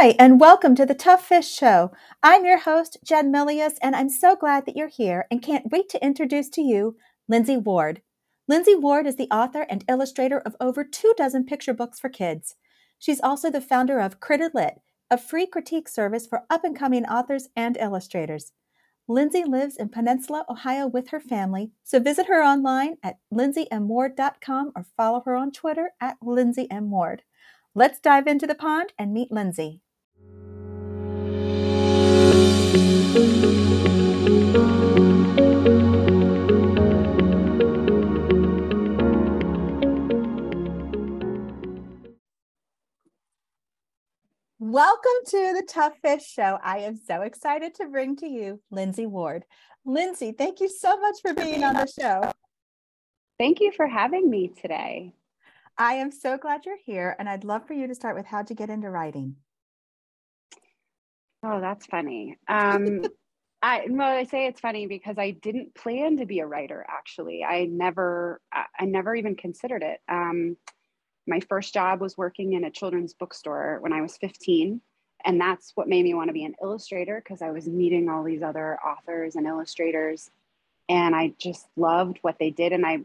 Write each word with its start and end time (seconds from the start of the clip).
Hi, 0.00 0.14
and 0.16 0.38
welcome 0.38 0.76
to 0.76 0.86
the 0.86 0.94
Tough 0.94 1.26
Fish 1.26 1.52
Show. 1.52 1.90
I'm 2.22 2.44
your 2.44 2.58
host, 2.58 2.98
Jen 3.04 3.32
Milius, 3.32 3.78
and 3.82 3.96
I'm 3.96 4.08
so 4.08 4.36
glad 4.36 4.64
that 4.64 4.76
you're 4.76 4.86
here 4.86 5.26
and 5.28 5.42
can't 5.42 5.72
wait 5.72 5.88
to 5.88 6.04
introduce 6.04 6.48
to 6.50 6.62
you 6.62 6.94
Lindsay 7.26 7.56
Ward. 7.56 8.00
Lindsay 8.46 8.76
Ward 8.76 9.08
is 9.08 9.16
the 9.16 9.26
author 9.32 9.66
and 9.68 9.84
illustrator 9.88 10.38
of 10.38 10.54
over 10.60 10.84
two 10.84 11.14
dozen 11.16 11.44
picture 11.46 11.74
books 11.74 11.98
for 11.98 12.08
kids. 12.08 12.54
She's 12.96 13.20
also 13.20 13.50
the 13.50 13.60
founder 13.60 13.98
of 13.98 14.20
Critter 14.20 14.52
Lit, 14.54 14.74
a 15.10 15.18
free 15.18 15.48
critique 15.48 15.88
service 15.88 16.28
for 16.28 16.44
up 16.48 16.62
and 16.62 16.78
coming 16.78 17.04
authors 17.04 17.48
and 17.56 17.76
illustrators. 17.76 18.52
Lindsay 19.08 19.42
lives 19.42 19.76
in 19.76 19.88
Peninsula, 19.88 20.44
Ohio 20.48 20.86
with 20.86 21.08
her 21.08 21.18
family, 21.18 21.72
so 21.82 21.98
visit 21.98 22.26
her 22.26 22.40
online 22.40 22.98
at 23.02 23.16
lindsaymward.com 23.34 24.70
or 24.76 24.86
follow 24.96 25.22
her 25.26 25.34
on 25.34 25.50
Twitter 25.50 25.90
at 26.00 26.20
lindsaymward. 26.22 27.22
Let's 27.74 27.98
dive 27.98 28.28
into 28.28 28.46
the 28.46 28.54
pond 28.54 28.92
and 28.96 29.12
meet 29.12 29.32
Lindsay. 29.32 29.82
Welcome 44.78 45.24
to 45.26 45.54
the 45.56 45.66
Tough 45.68 45.94
Fish 46.02 46.24
Show. 46.24 46.56
I 46.62 46.78
am 46.78 46.94
so 46.94 47.22
excited 47.22 47.74
to 47.74 47.88
bring 47.88 48.14
to 48.18 48.28
you 48.28 48.60
Lindsay 48.70 49.06
Ward. 49.06 49.44
Lindsay, 49.84 50.30
thank 50.30 50.60
you 50.60 50.68
so 50.68 50.96
much 51.00 51.16
for 51.20 51.34
being 51.34 51.64
on 51.64 51.74
the 51.74 51.88
show. 52.00 52.30
Thank 53.40 53.58
you 53.58 53.72
for 53.72 53.88
having 53.88 54.30
me 54.30 54.52
today. 54.56 55.14
I 55.76 55.94
am 55.94 56.12
so 56.12 56.38
glad 56.38 56.64
you're 56.64 56.78
here, 56.86 57.16
and 57.18 57.28
I'd 57.28 57.42
love 57.42 57.66
for 57.66 57.74
you 57.74 57.88
to 57.88 57.94
start 57.96 58.14
with 58.14 58.26
how 58.26 58.44
to 58.44 58.54
get 58.54 58.70
into 58.70 58.88
writing. 58.88 59.34
Oh, 61.42 61.60
that's 61.60 61.86
funny. 61.86 62.38
Um, 62.46 63.02
I 63.60 63.86
well, 63.90 64.16
I 64.16 64.22
say 64.22 64.46
it's 64.46 64.60
funny 64.60 64.86
because 64.86 65.18
I 65.18 65.32
didn't 65.32 65.74
plan 65.74 66.18
to 66.18 66.24
be 66.24 66.38
a 66.38 66.46
writer. 66.46 66.86
Actually, 66.88 67.42
I 67.42 67.64
never, 67.64 68.40
I 68.52 68.84
never 68.84 69.16
even 69.16 69.34
considered 69.34 69.82
it. 69.82 69.98
Um, 70.08 70.56
my 71.28 71.40
first 71.40 71.74
job 71.74 72.00
was 72.00 72.16
working 72.16 72.54
in 72.54 72.64
a 72.64 72.70
children's 72.70 73.14
bookstore 73.14 73.78
when 73.80 73.92
I 73.92 74.00
was 74.00 74.16
15, 74.16 74.80
and 75.24 75.40
that's 75.40 75.72
what 75.74 75.88
made 75.88 76.04
me 76.04 76.14
want 76.14 76.28
to 76.28 76.32
be 76.32 76.44
an 76.44 76.54
illustrator 76.62 77.20
because 77.22 77.42
I 77.42 77.50
was 77.50 77.68
meeting 77.68 78.08
all 78.08 78.24
these 78.24 78.42
other 78.42 78.78
authors 78.80 79.36
and 79.36 79.46
illustrators, 79.46 80.30
and 80.88 81.14
I 81.14 81.34
just 81.38 81.66
loved 81.76 82.18
what 82.22 82.38
they 82.38 82.50
did, 82.50 82.72
and 82.72 82.84
I 82.84 83.00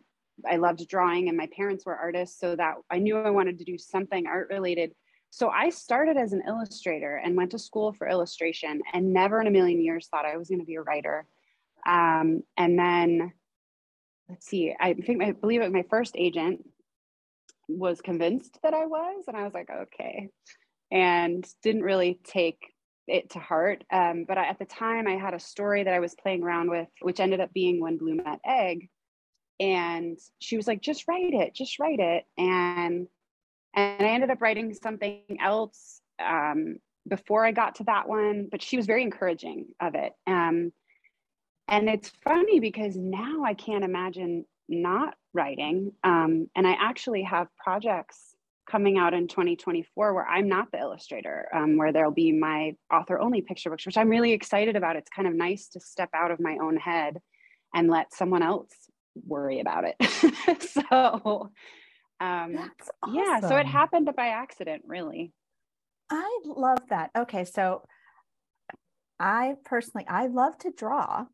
I 0.49 0.57
loved 0.57 0.87
drawing 0.87 1.27
and 1.27 1.37
my 1.37 1.47
parents 1.55 1.85
were 1.85 1.95
artists. 1.95 2.39
So 2.39 2.55
that 2.55 2.75
I 2.89 2.99
knew 2.99 3.17
I 3.17 3.29
wanted 3.29 3.59
to 3.59 3.65
do 3.65 3.77
something 3.77 4.25
art 4.25 4.49
related. 4.49 4.95
So 5.29 5.49
I 5.49 5.69
started 5.69 6.17
as 6.17 6.33
an 6.33 6.43
illustrator 6.47 7.15
and 7.15 7.35
went 7.35 7.51
to 7.51 7.59
school 7.59 7.91
for 7.91 8.07
illustration 8.07 8.81
and 8.93 9.13
never 9.13 9.41
in 9.41 9.47
a 9.47 9.51
million 9.51 9.81
years 9.81 10.07
thought 10.07 10.25
I 10.25 10.37
was 10.37 10.49
going 10.49 10.59
to 10.59 10.65
be 10.65 10.75
a 10.75 10.81
writer. 10.81 11.25
Um, 11.85 12.43
and 12.55 12.77
then 12.77 13.33
let's 14.29 14.45
see, 14.45 14.75
I 14.79 14.93
think 14.93 15.23
I 15.23 15.31
believe 15.31 15.61
it, 15.61 15.71
my 15.71 15.85
first 15.89 16.15
agent 16.17 16.65
was 17.67 18.01
convinced 18.01 18.59
that 18.63 18.73
I 18.73 18.85
was, 18.85 19.23
and 19.27 19.37
I 19.37 19.43
was 19.43 19.53
like, 19.53 19.69
okay, 19.69 20.29
and 20.91 21.45
didn't 21.63 21.83
really 21.83 22.19
take 22.23 22.59
it 23.07 23.31
to 23.31 23.39
heart. 23.39 23.83
Um, 23.91 24.25
but 24.27 24.37
I, 24.37 24.47
at 24.47 24.59
the 24.59 24.65
time, 24.65 25.07
I 25.07 25.17
had 25.17 25.33
a 25.33 25.39
story 25.39 25.83
that 25.83 25.93
I 25.93 25.99
was 25.99 26.15
playing 26.15 26.43
around 26.43 26.69
with, 26.69 26.87
which 27.01 27.19
ended 27.19 27.39
up 27.39 27.53
being 27.53 27.81
When 27.81 27.97
Blue 27.97 28.15
Met 28.15 28.39
Egg, 28.45 28.89
and 29.59 30.17
she 30.39 30.57
was 30.57 30.67
like 30.67 30.81
just 30.81 31.07
write 31.07 31.33
it 31.33 31.53
just 31.53 31.79
write 31.79 31.99
it 31.99 32.25
and 32.37 33.07
and 33.75 34.05
i 34.05 34.09
ended 34.09 34.29
up 34.29 34.41
writing 34.41 34.73
something 34.73 35.21
else 35.39 36.01
um, 36.23 36.77
before 37.07 37.45
i 37.45 37.51
got 37.51 37.75
to 37.75 37.83
that 37.85 38.07
one 38.07 38.47
but 38.51 38.61
she 38.61 38.77
was 38.77 38.85
very 38.85 39.03
encouraging 39.03 39.67
of 39.79 39.95
it 39.95 40.13
um, 40.27 40.71
and 41.67 41.89
it's 41.89 42.11
funny 42.23 42.59
because 42.59 42.95
now 42.95 43.43
i 43.43 43.53
can't 43.53 43.83
imagine 43.83 44.45
not 44.69 45.15
writing 45.33 45.91
um, 46.03 46.47
and 46.55 46.67
i 46.67 46.75
actually 46.79 47.23
have 47.23 47.47
projects 47.57 48.35
coming 48.69 48.97
out 48.97 49.13
in 49.13 49.27
2024 49.27 50.13
where 50.13 50.27
i'm 50.27 50.47
not 50.47 50.71
the 50.71 50.79
illustrator 50.79 51.47
um, 51.53 51.77
where 51.77 51.91
there'll 51.91 52.11
be 52.11 52.31
my 52.31 52.73
author 52.91 53.19
only 53.19 53.41
picture 53.41 53.69
books 53.69 53.85
which 53.85 53.97
i'm 53.97 54.09
really 54.09 54.31
excited 54.31 54.75
about 54.75 54.95
it's 54.95 55.09
kind 55.09 55.27
of 55.27 55.33
nice 55.33 55.67
to 55.67 55.79
step 55.79 56.09
out 56.15 56.31
of 56.31 56.39
my 56.39 56.57
own 56.61 56.77
head 56.77 57.19
and 57.73 57.89
let 57.89 58.13
someone 58.13 58.43
else 58.43 58.69
worry 59.25 59.59
about 59.59 59.85
it. 59.85 60.61
so, 60.61 61.51
um, 62.19 62.55
awesome. 62.55 63.15
yeah, 63.15 63.39
so 63.41 63.57
it 63.57 63.65
happened 63.65 64.09
by 64.15 64.27
accident, 64.27 64.83
really. 64.85 65.31
I 66.09 66.39
love 66.45 66.79
that. 66.89 67.11
Okay, 67.17 67.45
so 67.45 67.83
I 69.19 69.55
personally, 69.65 70.05
I 70.07 70.27
love 70.27 70.57
to 70.59 70.71
draw, 70.75 71.25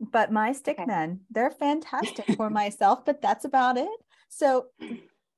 but 0.00 0.32
my 0.32 0.52
stick 0.52 0.78
okay. 0.78 0.86
men, 0.86 1.20
they're 1.30 1.50
fantastic 1.50 2.26
for 2.36 2.50
myself, 2.50 3.04
but 3.04 3.20
that's 3.20 3.44
about 3.44 3.76
it. 3.76 3.88
So, 4.28 4.66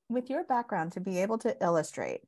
with 0.09 0.29
your 0.29 0.45
background 0.45 0.93
to 0.93 1.01
be 1.01 1.19
able 1.19 1.39
to 1.39 1.57
illustrate, 1.63 2.23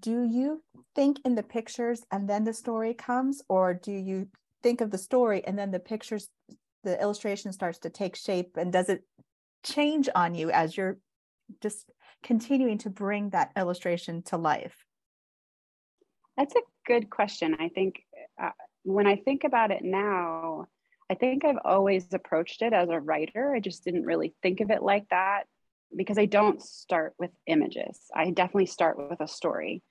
do 0.00 0.22
you 0.22 0.62
think 0.94 1.18
in 1.24 1.34
the 1.34 1.42
pictures 1.42 2.02
and 2.12 2.28
then 2.28 2.44
the 2.44 2.52
story 2.52 2.94
comes, 2.94 3.42
or 3.48 3.74
do 3.74 3.92
you 3.92 4.28
think 4.62 4.80
of 4.80 4.90
the 4.90 4.98
story 4.98 5.44
and 5.44 5.58
then 5.58 5.70
the 5.70 5.80
pictures 5.80 6.28
the 6.84 7.00
illustration 7.00 7.52
starts 7.52 7.78
to 7.80 7.90
take 7.90 8.16
shape 8.16 8.56
and 8.56 8.72
does 8.72 8.88
it 8.88 9.02
change 9.64 10.08
on 10.14 10.34
you 10.34 10.50
as 10.50 10.76
you're 10.76 10.98
just 11.60 11.90
continuing 12.22 12.78
to 12.78 12.90
bring 12.90 13.30
that 13.30 13.50
illustration 13.56 14.22
to 14.22 14.36
life 14.36 14.84
that's 16.36 16.54
a 16.54 16.60
good 16.86 17.10
question 17.10 17.56
i 17.58 17.68
think 17.68 18.02
uh, 18.42 18.50
when 18.84 19.06
i 19.06 19.16
think 19.16 19.44
about 19.44 19.70
it 19.70 19.82
now 19.82 20.66
i 21.10 21.14
think 21.14 21.44
i've 21.44 21.58
always 21.64 22.06
approached 22.12 22.62
it 22.62 22.72
as 22.72 22.88
a 22.88 23.00
writer. 23.00 23.54
I 23.54 23.60
just 23.60 23.84
didn't 23.84 24.06
really 24.06 24.34
think 24.42 24.60
of 24.60 24.70
it 24.70 24.82
like 24.82 25.08
that 25.10 25.44
because 25.96 26.18
i 26.18 26.26
don't 26.26 26.62
start 26.62 27.14
with 27.18 27.30
images. 27.46 27.98
I 28.14 28.30
definitely 28.30 28.66
start 28.66 28.98
with 28.98 29.20
a 29.20 29.28
story. 29.28 29.82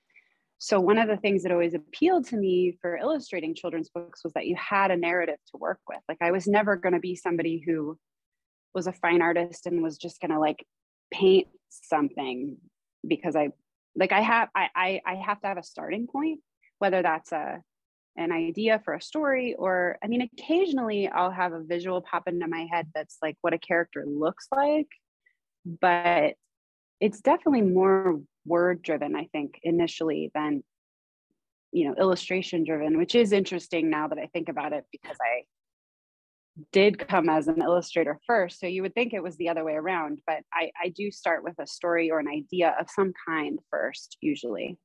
So 0.60 0.80
one 0.80 0.98
of 0.98 1.06
the 1.06 1.16
things 1.16 1.44
that 1.44 1.52
always 1.52 1.74
appealed 1.74 2.26
to 2.28 2.36
me 2.36 2.76
for 2.80 2.96
illustrating 2.96 3.54
children's 3.54 3.90
books 3.90 4.24
was 4.24 4.32
that 4.32 4.46
you 4.46 4.56
had 4.56 4.90
a 4.90 4.96
narrative 4.96 5.38
to 5.52 5.58
work 5.58 5.80
with. 5.88 6.00
Like 6.08 6.18
i 6.20 6.30
was 6.30 6.46
never 6.46 6.76
going 6.76 6.94
to 6.94 7.00
be 7.00 7.16
somebody 7.16 7.62
who 7.64 7.98
was 8.74 8.86
a 8.86 8.92
fine 8.92 9.22
artist 9.22 9.66
and 9.66 9.82
was 9.82 9.98
just 9.98 10.20
going 10.20 10.30
to 10.30 10.38
like 10.38 10.64
paint 11.10 11.48
something 11.70 12.56
because 13.06 13.36
i 13.36 13.48
like 13.96 14.12
i 14.12 14.20
have 14.20 14.48
I, 14.54 14.68
I 14.74 15.00
i 15.06 15.14
have 15.14 15.40
to 15.40 15.46
have 15.48 15.58
a 15.58 15.62
starting 15.62 16.06
point 16.06 16.40
whether 16.78 17.02
that's 17.02 17.32
a 17.32 17.62
an 18.18 18.32
idea 18.32 18.82
for 18.84 18.94
a 18.94 19.00
story 19.00 19.54
or 19.54 19.96
i 20.02 20.08
mean 20.08 20.22
occasionally 20.22 21.08
i'll 21.08 21.30
have 21.30 21.52
a 21.52 21.62
visual 21.62 22.02
pop 22.02 22.26
into 22.26 22.46
my 22.48 22.66
head 22.70 22.86
that's 22.94 23.16
like 23.22 23.36
what 23.40 23.54
a 23.54 23.58
character 23.58 24.04
looks 24.06 24.48
like 24.52 24.88
but 25.80 26.34
it's 27.00 27.20
definitely 27.20 27.62
more 27.62 28.20
word 28.44 28.82
driven 28.82 29.14
i 29.14 29.24
think 29.32 29.60
initially 29.62 30.30
than 30.34 30.62
you 31.70 31.86
know 31.88 31.94
illustration 31.94 32.64
driven 32.64 32.98
which 32.98 33.14
is 33.14 33.32
interesting 33.32 33.88
now 33.88 34.08
that 34.08 34.18
i 34.18 34.26
think 34.32 34.48
about 34.48 34.72
it 34.72 34.84
because 34.90 35.16
i 35.22 35.42
did 36.72 36.98
come 36.98 37.28
as 37.28 37.46
an 37.46 37.62
illustrator 37.62 38.18
first 38.26 38.58
so 38.58 38.66
you 38.66 38.82
would 38.82 38.94
think 38.94 39.14
it 39.14 39.22
was 39.22 39.36
the 39.36 39.48
other 39.48 39.62
way 39.62 39.74
around 39.74 40.18
but 40.26 40.38
i 40.52 40.72
i 40.82 40.88
do 40.88 41.08
start 41.12 41.44
with 41.44 41.54
a 41.60 41.66
story 41.66 42.10
or 42.10 42.18
an 42.18 42.26
idea 42.26 42.74
of 42.80 42.90
some 42.90 43.12
kind 43.28 43.60
first 43.70 44.16
usually 44.20 44.76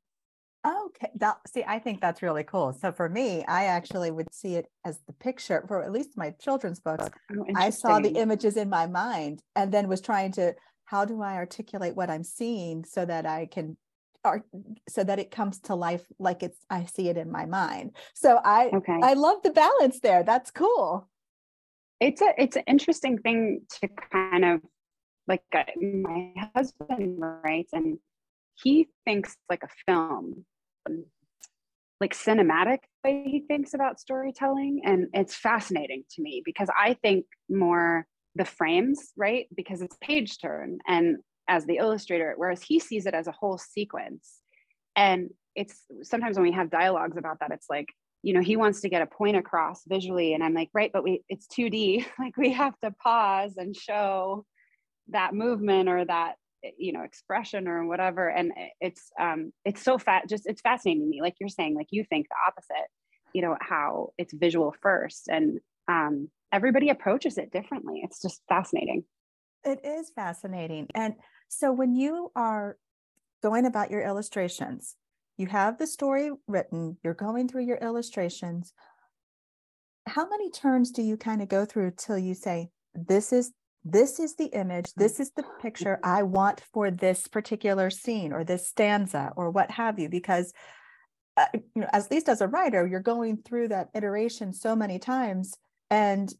okay 0.65 1.09
that 1.15 1.37
see 1.47 1.63
i 1.67 1.77
think 1.77 1.99
that's 1.99 2.21
really 2.21 2.43
cool 2.43 2.71
so 2.71 2.91
for 2.91 3.09
me 3.09 3.43
i 3.47 3.65
actually 3.65 4.11
would 4.11 4.33
see 4.33 4.55
it 4.55 4.67
as 4.85 4.99
the 5.07 5.13
picture 5.13 5.63
for 5.67 5.83
at 5.83 5.91
least 5.91 6.11
my 6.15 6.29
children's 6.41 6.79
books 6.79 7.09
oh, 7.37 7.45
i 7.55 7.69
saw 7.69 7.99
the 7.99 8.09
images 8.09 8.55
in 8.55 8.69
my 8.69 8.87
mind 8.87 9.41
and 9.55 9.73
then 9.73 9.87
was 9.87 9.99
trying 9.99 10.31
to 10.31 10.53
how 10.85 11.05
do 11.05 11.21
I 11.21 11.35
articulate 11.35 11.95
what 11.95 12.09
I'm 12.09 12.23
seeing 12.23 12.85
so 12.85 13.03
that 13.03 13.25
I 13.25 13.47
can 13.47 13.77
art 14.23 14.43
so 14.87 15.03
that 15.03 15.19
it 15.19 15.31
comes 15.31 15.59
to 15.61 15.75
life 15.75 16.05
like 16.19 16.43
it's 16.43 16.59
I 16.69 16.85
see 16.85 17.09
it 17.09 17.17
in 17.17 17.31
my 17.31 17.45
mind. 17.45 17.95
So 18.13 18.39
I 18.43 18.67
okay. 18.67 18.99
I 19.01 19.13
love 19.13 19.41
the 19.43 19.51
balance 19.51 19.99
there. 20.01 20.23
That's 20.23 20.51
cool. 20.51 21.09
It's 21.99 22.21
a 22.21 22.33
it's 22.37 22.55
an 22.57 22.63
interesting 22.67 23.17
thing 23.17 23.61
to 23.81 23.89
kind 24.11 24.45
of 24.45 24.61
like 25.27 25.43
uh, 25.55 25.63
my 25.81 26.33
husband 26.55 27.19
writes 27.19 27.73
and 27.73 27.97
he 28.55 28.87
thinks 29.05 29.35
like 29.49 29.63
a 29.63 29.69
film 29.87 30.45
like 31.99 32.13
cinematic 32.13 32.79
way 33.03 33.23
he 33.25 33.41
thinks 33.47 33.73
about 33.73 33.99
storytelling 33.99 34.81
and 34.83 35.07
it's 35.13 35.35
fascinating 35.35 36.03
to 36.09 36.21
me 36.21 36.41
because 36.43 36.69
i 36.77 36.93
think 37.01 37.25
more 37.49 38.05
the 38.35 38.45
frames, 38.45 39.11
right? 39.15 39.47
Because 39.55 39.81
it's 39.81 39.97
page 40.01 40.39
turn 40.39 40.79
and 40.87 41.17
as 41.47 41.65
the 41.65 41.77
illustrator, 41.77 42.33
whereas 42.37 42.61
he 42.61 42.79
sees 42.79 43.05
it 43.05 43.13
as 43.13 43.27
a 43.27 43.31
whole 43.31 43.57
sequence. 43.57 44.39
And 44.95 45.29
it's 45.55 45.83
sometimes 46.01 46.37
when 46.37 46.47
we 46.47 46.53
have 46.53 46.69
dialogues 46.69 47.17
about 47.17 47.39
that, 47.41 47.51
it's 47.51 47.67
like, 47.69 47.89
you 48.23 48.33
know, 48.33 48.41
he 48.41 48.55
wants 48.55 48.81
to 48.81 48.89
get 48.89 49.01
a 49.01 49.05
point 49.05 49.35
across 49.35 49.81
visually. 49.85 50.33
And 50.33 50.43
I'm 50.43 50.53
like, 50.53 50.69
right, 50.73 50.91
but 50.91 51.03
we 51.03 51.23
it's 51.29 51.47
2D. 51.47 52.05
like 52.19 52.37
we 52.37 52.53
have 52.53 52.73
to 52.83 52.91
pause 52.91 53.55
and 53.57 53.75
show 53.75 54.45
that 55.09 55.33
movement 55.33 55.89
or 55.89 56.05
that 56.05 56.35
you 56.77 56.93
know 56.93 57.01
expression 57.03 57.67
or 57.67 57.85
whatever. 57.85 58.27
And 58.29 58.51
it's 58.79 59.11
um 59.19 59.51
it's 59.65 59.81
so 59.81 59.97
fat 59.97 60.29
just 60.29 60.45
it's 60.45 60.61
fascinating 60.61 61.03
to 61.03 61.09
me 61.09 61.21
like 61.21 61.35
you're 61.39 61.49
saying 61.49 61.75
like 61.75 61.87
you 61.91 62.03
think 62.03 62.27
the 62.29 62.35
opposite 62.47 62.89
you 63.33 63.41
know 63.41 63.57
how 63.59 64.09
it's 64.17 64.33
visual 64.33 64.73
first 64.81 65.27
and 65.27 65.59
um 65.87 66.29
everybody 66.51 66.89
approaches 66.89 67.37
it 67.37 67.51
differently. 67.51 68.01
It's 68.03 68.21
just 68.21 68.41
fascinating. 68.47 69.03
It 69.63 69.79
is 69.83 70.11
fascinating. 70.15 70.87
And 70.93 71.15
so 71.47 71.71
when 71.71 71.95
you 71.95 72.31
are 72.35 72.77
going 73.41 73.65
about 73.65 73.91
your 73.91 74.01
illustrations 74.01 74.95
you 75.35 75.47
have 75.47 75.77
the 75.77 75.87
story 75.87 76.31
written 76.47 76.97
you're 77.03 77.13
going 77.13 77.47
through 77.47 77.65
your 77.65 77.77
illustrations. 77.77 78.73
How 80.05 80.27
many 80.27 80.51
turns 80.51 80.91
do 80.91 81.01
you 81.01 81.17
kind 81.17 81.41
of 81.41 81.47
go 81.47 81.65
through 81.65 81.93
till 81.97 82.17
you 82.17 82.33
say 82.33 82.69
this 82.93 83.33
is 83.33 83.51
this 83.85 84.19
is 84.19 84.35
the 84.35 84.45
image 84.45 84.85
mm. 84.91 84.95
this 84.95 85.19
is 85.19 85.31
the 85.31 85.43
picture 85.61 85.99
i 86.03 86.23
want 86.23 86.61
for 86.73 86.89
this 86.89 87.27
particular 87.27 87.89
scene 87.89 88.31
or 88.31 88.43
this 88.43 88.67
stanza 88.67 89.31
or 89.35 89.49
what 89.49 89.69
have 89.71 89.99
you 89.99 90.09
because 90.09 90.53
uh, 91.37 91.45
you 91.53 91.81
know 91.81 91.87
at 91.91 92.09
least 92.11 92.29
as 92.29 92.41
a 92.41 92.47
writer 92.47 92.87
you're 92.87 92.99
going 92.99 93.37
through 93.37 93.67
that 93.67 93.89
iteration 93.93 94.53
so 94.53 94.75
many 94.75 94.99
times 94.99 95.53
and 95.89 96.33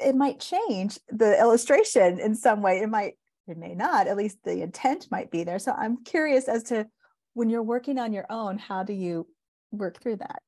it 0.00 0.14
might 0.14 0.40
change 0.40 0.98
the 1.08 1.38
illustration 1.38 2.18
in 2.18 2.34
some 2.34 2.62
way. 2.62 2.78
It 2.78 2.88
might 2.88 3.14
it 3.46 3.58
may 3.58 3.74
not 3.74 4.06
at 4.06 4.16
least 4.16 4.38
the 4.42 4.62
intent 4.62 5.06
might 5.10 5.30
be 5.30 5.44
there. 5.44 5.58
So 5.58 5.72
i'm 5.72 6.02
curious 6.02 6.48
as 6.48 6.62
to 6.64 6.86
when 7.34 7.50
you're 7.50 7.62
working 7.62 7.98
on 7.98 8.12
your 8.12 8.26
own 8.30 8.58
how 8.58 8.82
do 8.82 8.92
you 8.92 9.26
work 9.70 10.00
through 10.00 10.16
that? 10.16 10.42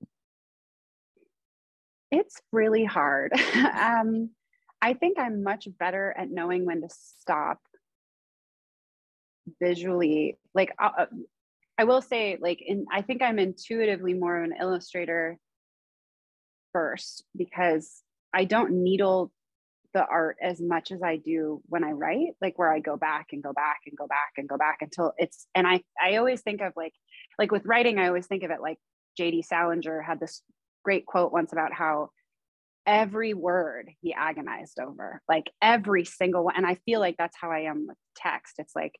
It's 2.11 2.41
really 2.53 2.85
hard. 2.85 3.33
Um 3.55 4.31
I 4.81 4.95
think 4.95 5.19
I'm 5.19 5.43
much 5.43 5.69
better 5.79 6.15
at 6.17 6.31
knowing 6.31 6.65
when 6.65 6.83
to 6.83 6.89
stop 6.91 7.61
visually. 9.61 10.39
Like, 10.55 10.73
uh, 10.79 10.91
uh, 10.99 11.07
I 11.79 11.85
will 11.85 12.03
say, 12.03 12.39
like, 12.41 12.63
in, 12.65 12.87
I 12.91 13.03
think 13.03 13.23
I'm 13.23 13.39
intuitively 13.39 14.15
more 14.15 14.39
of 14.39 14.45
an 14.45 14.57
illustrator 14.59 15.39
first 16.73 17.25
because 17.37 18.03
I 18.33 18.45
don't 18.45 18.83
needle 18.83 19.33
the 19.95 20.05
art 20.05 20.37
as 20.43 20.61
much 20.61 20.91
as 20.91 21.03
I 21.03 21.17
do 21.17 21.63
when 21.69 21.83
I 21.83 21.93
write, 21.93 22.35
like 22.43 22.59
where 22.59 22.71
I 22.71 22.81
go 22.81 22.99
back 22.99 23.29
and 23.33 23.43
go 23.43 23.55
back 23.55 23.81
and 23.87 23.97
go 23.97 24.07
back 24.07 24.33
and 24.37 24.47
go 24.47 24.59
back 24.59 24.79
until 24.83 25.15
it's, 25.17 25.47
and 25.55 25.67
I, 25.67 25.83
I 26.03 26.17
always 26.17 26.43
think 26.43 26.61
of 26.61 26.75
like, 26.77 26.93
like 27.39 27.51
with 27.51 27.65
writing, 27.65 27.99
I 27.99 28.09
always 28.09 28.27
think 28.27 28.43
of 28.43 28.51
it 28.51 28.61
like 28.61 28.77
JD 29.19 29.47
Salinger 29.47 30.03
had 30.03 30.21
this 30.21 30.43
great 30.85 31.07
quote 31.07 31.33
once 31.33 31.53
about 31.53 31.73
how 31.73 32.11
every 32.87 33.35
word 33.35 33.91
he 34.01 34.15
agonized 34.15 34.79
over, 34.79 35.21
like 35.29 35.51
every 35.61 36.05
single 36.05 36.45
one. 36.45 36.55
And 36.57 36.67
I 36.67 36.77
feel 36.87 37.01
like 37.01 37.17
that's 37.19 37.37
how 37.41 37.51
I 37.51 37.61
am 37.61 37.87
with 37.89 37.97
text. 38.17 38.55
It's 38.59 38.77
like 38.77 38.95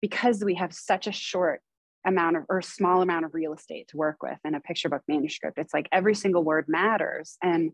because 0.00 0.42
we 0.42 0.54
have 0.54 0.72
such 0.72 1.06
a 1.06 1.12
short 1.12 1.60
amount 2.04 2.36
of 2.36 2.44
or 2.48 2.60
small 2.62 3.02
amount 3.02 3.24
of 3.24 3.34
real 3.34 3.54
estate 3.54 3.88
to 3.88 3.96
work 3.96 4.22
with 4.22 4.38
in 4.44 4.54
a 4.54 4.60
picture 4.60 4.88
book 4.88 5.02
manuscript, 5.06 5.58
it's 5.58 5.74
like 5.74 5.88
every 5.92 6.14
single 6.14 6.42
word 6.42 6.66
matters 6.68 7.36
and 7.42 7.72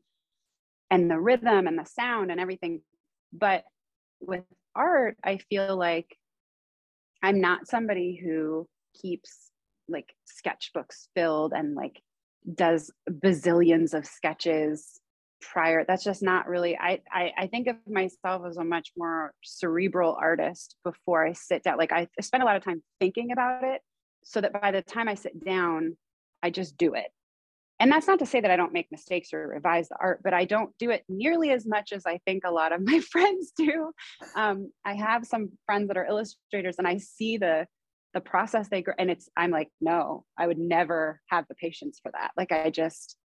and 0.90 1.10
the 1.10 1.20
rhythm 1.20 1.66
and 1.66 1.78
the 1.78 1.84
sound 1.84 2.30
and 2.30 2.40
everything. 2.40 2.80
But 3.32 3.64
with 4.20 4.44
art, 4.74 5.16
I 5.24 5.38
feel 5.50 5.76
like 5.76 6.16
I'm 7.22 7.40
not 7.40 7.66
somebody 7.66 8.20
who 8.22 8.66
keeps 9.00 9.50
like 9.88 10.14
sketchbooks 10.26 11.08
filled 11.14 11.52
and 11.52 11.74
like 11.74 12.00
does 12.54 12.92
bazillions 13.10 13.94
of 13.94 14.06
sketches 14.06 15.00
prior 15.40 15.84
that's 15.86 16.04
just 16.04 16.22
not 16.22 16.48
really 16.48 16.76
I, 16.76 17.00
I 17.10 17.32
i 17.38 17.46
think 17.46 17.68
of 17.68 17.76
myself 17.88 18.42
as 18.46 18.56
a 18.56 18.64
much 18.64 18.92
more 18.96 19.32
cerebral 19.42 20.16
artist 20.20 20.76
before 20.84 21.26
i 21.26 21.32
sit 21.32 21.62
down 21.62 21.78
like 21.78 21.92
i 21.92 22.08
spend 22.20 22.42
a 22.42 22.46
lot 22.46 22.56
of 22.56 22.64
time 22.64 22.82
thinking 23.00 23.32
about 23.32 23.64
it 23.64 23.80
so 24.24 24.40
that 24.40 24.60
by 24.60 24.70
the 24.70 24.82
time 24.82 25.08
i 25.08 25.14
sit 25.14 25.44
down 25.44 25.96
i 26.42 26.50
just 26.50 26.76
do 26.76 26.94
it. 26.94 27.06
And 27.80 27.92
that's 27.92 28.08
not 28.08 28.18
to 28.18 28.26
say 28.26 28.40
that 28.40 28.50
i 28.50 28.56
don't 28.56 28.72
make 28.72 28.90
mistakes 28.90 29.32
or 29.32 29.46
revise 29.46 29.88
the 29.88 29.96
art 30.00 30.20
but 30.24 30.34
i 30.34 30.44
don't 30.44 30.76
do 30.78 30.90
it 30.90 31.04
nearly 31.08 31.50
as 31.50 31.64
much 31.66 31.92
as 31.92 32.04
i 32.06 32.18
think 32.26 32.42
a 32.44 32.50
lot 32.50 32.72
of 32.72 32.80
my 32.84 33.00
friends 33.00 33.52
do. 33.56 33.92
Um, 34.34 34.72
i 34.84 34.94
have 34.94 35.24
some 35.24 35.50
friends 35.66 35.88
that 35.88 35.96
are 35.96 36.06
illustrators 36.06 36.76
and 36.78 36.88
i 36.88 36.98
see 36.98 37.38
the 37.38 37.66
the 38.14 38.20
process 38.20 38.68
they 38.68 38.82
go 38.82 38.92
and 38.98 39.10
it's 39.10 39.28
i'm 39.36 39.50
like 39.50 39.68
no 39.80 40.24
i 40.38 40.46
would 40.46 40.58
never 40.58 41.20
have 41.28 41.44
the 41.48 41.54
patience 41.54 42.00
for 42.02 42.10
that. 42.12 42.32
Like 42.36 42.50
i 42.50 42.70
just 42.70 43.16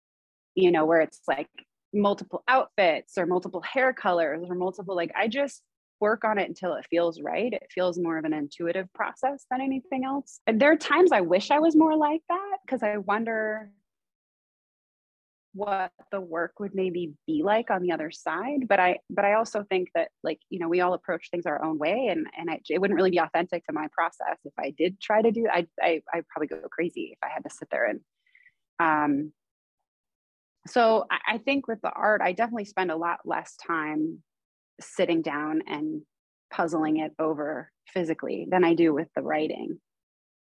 you 0.56 0.72
know 0.72 0.86
where 0.86 1.02
it's 1.02 1.22
like 1.28 1.50
multiple 1.94 2.44
outfits 2.48 3.18
or 3.18 3.26
multiple 3.26 3.62
hair 3.62 3.94
colors 3.94 4.44
or 4.50 4.56
multiple 4.56 4.96
like 4.96 5.12
i 5.16 5.28
just 5.28 5.62
work 6.04 6.26
on 6.26 6.38
it 6.38 6.50
until 6.50 6.74
it 6.74 6.86
feels 6.90 7.22
right. 7.22 7.54
It 7.54 7.68
feels 7.74 7.98
more 7.98 8.18
of 8.18 8.26
an 8.26 8.34
intuitive 8.34 8.92
process 8.92 9.46
than 9.50 9.62
anything 9.62 10.04
else. 10.04 10.42
And 10.48 10.60
there 10.60 10.70
are 10.70 10.76
times 10.76 11.14
i 11.14 11.22
wish 11.22 11.50
i 11.50 11.60
was 11.60 11.78
more 11.78 11.96
like 11.96 12.22
that 12.28 12.58
because 12.66 12.84
i 12.84 12.98
wonder 12.98 13.72
what 15.54 15.92
the 16.12 16.20
work 16.20 16.60
would 16.60 16.74
maybe 16.74 17.14
be 17.26 17.44
like 17.44 17.70
on 17.70 17.84
the 17.84 17.92
other 17.94 18.12
side. 18.12 18.68
But 18.68 18.80
i 18.82 19.00
but 19.10 19.24
i 19.24 19.34
also 19.36 19.64
think 19.64 19.90
that 19.96 20.10
like 20.24 20.40
you 20.50 20.60
know 20.60 20.68
we 20.68 20.82
all 20.82 20.94
approach 20.94 21.30
things 21.30 21.46
our 21.46 21.64
own 21.64 21.78
way 21.78 22.08
and 22.12 22.28
and 22.38 22.50
I, 22.50 22.60
it 22.70 22.80
wouldn't 22.80 22.98
really 22.98 23.12
be 23.12 23.20
authentic 23.20 23.66
to 23.68 23.74
my 23.74 23.88
process 23.94 24.38
if 24.44 24.54
i 24.60 24.72
did 24.72 25.00
try 25.00 25.22
to 25.22 25.32
do 25.32 25.48
i 25.50 25.66
i 25.82 26.02
i'd 26.14 26.28
probably 26.28 26.48
go 26.48 26.58
crazy 26.70 27.06
if 27.14 27.20
i 27.24 27.30
had 27.34 27.44
to 27.44 27.50
sit 27.50 27.70
there 27.70 27.86
and 27.86 28.00
um 28.88 29.32
so 30.68 31.06
I 31.10 31.40
think 31.40 31.68
with 31.68 31.82
the 31.82 31.92
art, 31.92 32.22
I 32.22 32.32
definitely 32.32 32.66
spend 32.66 32.92
a 32.92 32.96
lot 32.96 33.20
less 33.26 33.56
time 33.56 34.20
sitting 34.80 35.22
down 35.22 35.64
and 35.68 36.02
puzzling 36.52 36.98
it 36.98 37.12
over 37.20 37.70
physically 37.88 38.48
than 38.50 38.64
I 38.64 38.74
do 38.74 38.94
with 38.94 39.08
the 39.16 39.22
writing. 39.22 39.80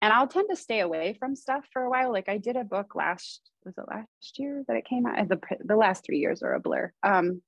And 0.02 0.14
I'll 0.14 0.28
tend 0.28 0.50
to 0.50 0.56
stay 0.56 0.82
away 0.82 1.16
from 1.20 1.36
stuff 1.36 1.66
for 1.74 1.82
a 1.82 1.90
while. 1.90 2.12
Like 2.12 2.30
I 2.30 2.38
did 2.38 2.56
a 2.56 2.64
book 2.64 2.96
last, 2.96 3.42
was 3.66 3.76
it 3.78 3.90
last 3.90 4.38
year 4.38 4.64
that 4.68 4.78
it 4.78 4.86
came 4.86 5.06
out? 5.06 5.28
The, 5.28 5.40
the 5.64 5.76
last 5.76 6.06
three 6.06 6.20
years 6.20 6.44
are 6.44 6.54
a 6.54 6.60
blur. 6.60 6.92
Um, 7.04 7.42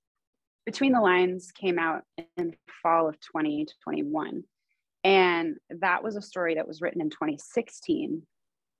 Between 0.66 0.92
the 0.92 1.02
Lines 1.02 1.52
came 1.52 1.78
out 1.80 2.02
in 2.36 2.56
fall 2.82 3.08
of 3.08 3.20
2021. 3.20 4.44
And 5.04 5.56
that 5.70 6.04
was 6.04 6.16
a 6.16 6.22
story 6.22 6.56
that 6.56 6.68
was 6.68 6.82
written 6.82 7.00
in 7.00 7.10
2016 7.10 8.24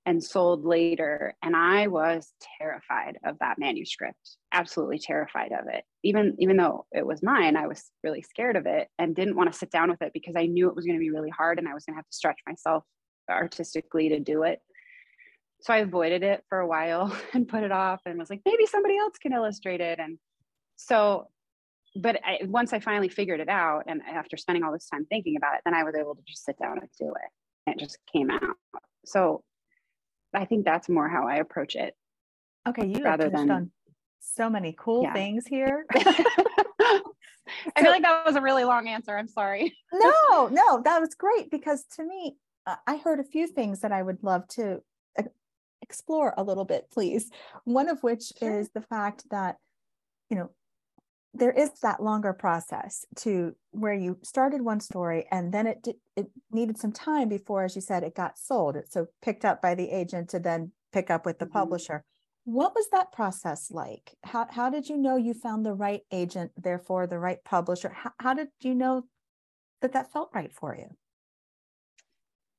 and 0.08 0.24
sold 0.24 0.64
later. 0.64 1.36
And 1.44 1.54
I 1.54 1.88
was 1.88 2.32
terrified 2.58 3.18
of 3.26 3.38
that 3.40 3.60
manuscript, 3.60 4.38
absolutely 4.54 5.00
terrified 5.00 5.52
of 5.52 5.68
it. 5.68 5.84
Even, 6.02 6.34
even 6.40 6.56
though 6.56 6.86
it 6.94 7.06
was 7.06 7.22
mine, 7.22 7.58
I 7.58 7.68
was 7.68 7.84
really 8.06 8.22
scared 8.22 8.56
of 8.56 8.66
it 8.66 8.88
and 8.98 9.14
didn't 9.14 9.36
want 9.36 9.52
to 9.52 9.58
sit 9.58 9.70
down 9.70 9.92
with 9.92 10.02
it 10.02 10.14
because 10.14 10.36
I 10.38 10.46
knew 10.46 10.70
it 10.70 10.76
was 10.78 10.86
going 10.86 10.96
to 10.96 11.04
be 11.04 11.12
really 11.12 11.30
hard 11.30 11.60
and 11.60 11.68
I 11.68 11.74
was 11.74 11.84
going 11.84 11.96
to 11.96 11.98
have 11.98 12.08
to 12.08 12.16
stretch 12.16 12.40
myself 12.48 12.86
artistically 13.30 14.08
to 14.08 14.20
do 14.22 14.44
it. 14.44 14.62
So 15.60 15.74
I 15.74 15.80
avoided 15.80 16.24
it 16.24 16.42
for 16.48 16.60
a 16.60 16.68
while 16.68 17.14
and 17.34 17.46
put 17.46 17.64
it 17.64 17.74
off 17.74 18.00
and 18.06 18.18
was 18.18 18.30
like, 18.30 18.42
maybe 18.46 18.66
somebody 18.66 18.98
else 18.98 19.18
can 19.22 19.34
illustrate 19.34 19.82
it. 19.82 20.00
And 20.00 20.18
so, 20.78 21.28
but 21.98 22.22
I, 22.24 22.46
once 22.46 22.72
I 22.72 22.80
finally 22.80 23.10
figured 23.10 23.42
it 23.42 23.50
out, 23.50 23.84
and 23.88 24.02
after 24.10 24.38
spending 24.38 24.64
all 24.64 24.72
this 24.72 24.88
time 24.88 25.06
thinking 25.06 25.36
about 25.36 25.56
it, 25.56 25.62
then 25.66 25.74
I 25.74 25.84
was 25.84 25.96
able 26.00 26.16
to 26.16 26.22
just 26.26 26.46
sit 26.46 26.58
down 26.58 26.80
and 26.80 26.88
do 26.98 27.08
it. 27.08 27.72
It 27.72 27.78
just 27.78 27.98
came 28.14 28.32
out. 28.32 28.56
So 29.06 29.44
I 30.34 30.46
think 30.46 30.66
that's 30.66 30.90
more 30.90 31.08
how 31.08 31.28
I 31.28 31.36
approach 31.36 31.76
it. 31.76 31.96
Okay, 32.68 32.86
you 32.86 33.04
rather 33.04 33.30
than 33.30 33.50
on 33.50 33.72
so 34.20 34.50
many 34.50 34.76
cool 34.78 35.04
yeah. 35.04 35.14
things 35.14 35.48
here. 35.48 35.86
I 37.76 37.82
feel 37.82 37.92
like 37.92 38.04
that 38.04 38.26
was 38.26 38.36
a 38.36 38.42
really 38.42 38.66
long 38.66 38.88
answer. 38.88 39.18
I'm 39.18 39.28
sorry. 39.28 39.76
no, 39.94 40.48
no, 40.48 40.82
that 40.84 41.00
was 41.00 41.16
great 41.16 41.50
because 41.50 41.86
to 41.96 42.04
me, 42.04 42.36
uh, 42.66 42.76
I 42.86 42.98
heard 42.98 43.20
a 43.20 43.24
few 43.24 43.48
things 43.48 43.82
that 43.82 43.92
I 43.92 44.04
would 44.04 44.24
love 44.24 44.48
to 44.50 44.82
uh, 45.18 45.24
explore 45.82 46.34
a 46.38 46.44
little 46.44 46.66
bit, 46.66 46.88
please. 46.92 47.30
One 47.64 47.90
of 47.90 48.04
which 48.04 48.34
sure. 48.38 48.60
is 48.60 48.70
the 48.74 48.82
fact 48.82 49.24
that, 49.32 49.58
you 50.30 50.38
know, 50.38 50.52
there 51.38 51.52
is 51.52 51.72
that 51.82 52.02
longer 52.02 52.34
process 52.34 53.06
to 53.16 53.56
where 53.72 53.94
you 53.94 54.18
started 54.24 54.62
one 54.62 54.80
story 54.80 55.26
and 55.32 55.54
then 55.54 55.68
it 55.68 55.84
did, 55.84 55.96
it 56.16 56.28
needed 56.52 56.78
some 56.78 56.92
time 56.92 57.30
before 57.30 57.64
as 57.64 57.76
you 57.76 57.82
said 57.82 58.04
it 58.04 58.16
got 58.16 58.38
sold. 58.38 58.76
It 58.76 58.92
so 58.92 59.08
picked 59.22 59.46
up 59.46 59.62
by 59.62 59.76
the 59.76 59.90
agent 59.90 60.30
to 60.30 60.40
then 60.40 60.72
pick 60.92 61.10
up 61.10 61.26
with 61.26 61.40
the 61.40 61.46
mm-hmm. 61.46 61.54
publisher. 61.54 62.04
What 62.46 62.74
was 62.76 62.88
that 62.92 63.12
process 63.12 63.70
like? 63.72 64.16
How, 64.24 64.48
how 64.50 64.70
did 64.70 64.88
you 64.88 64.98
know 64.98 65.18
you 65.18 65.34
found 65.34 65.66
the 65.66 65.74
right 65.74 66.02
agent 66.12 66.52
therefore 66.56 67.06
the 67.06 67.20
right 67.20 67.44
publisher? 67.44 67.90
How, 67.90 68.12
how 68.20 68.34
did 68.34 68.48
you 68.62 68.74
know 68.74 69.04
that 69.82 69.94
that 69.94 70.12
felt 70.12 70.30
right 70.34 70.54
for 70.54 70.76
you? 70.76 70.88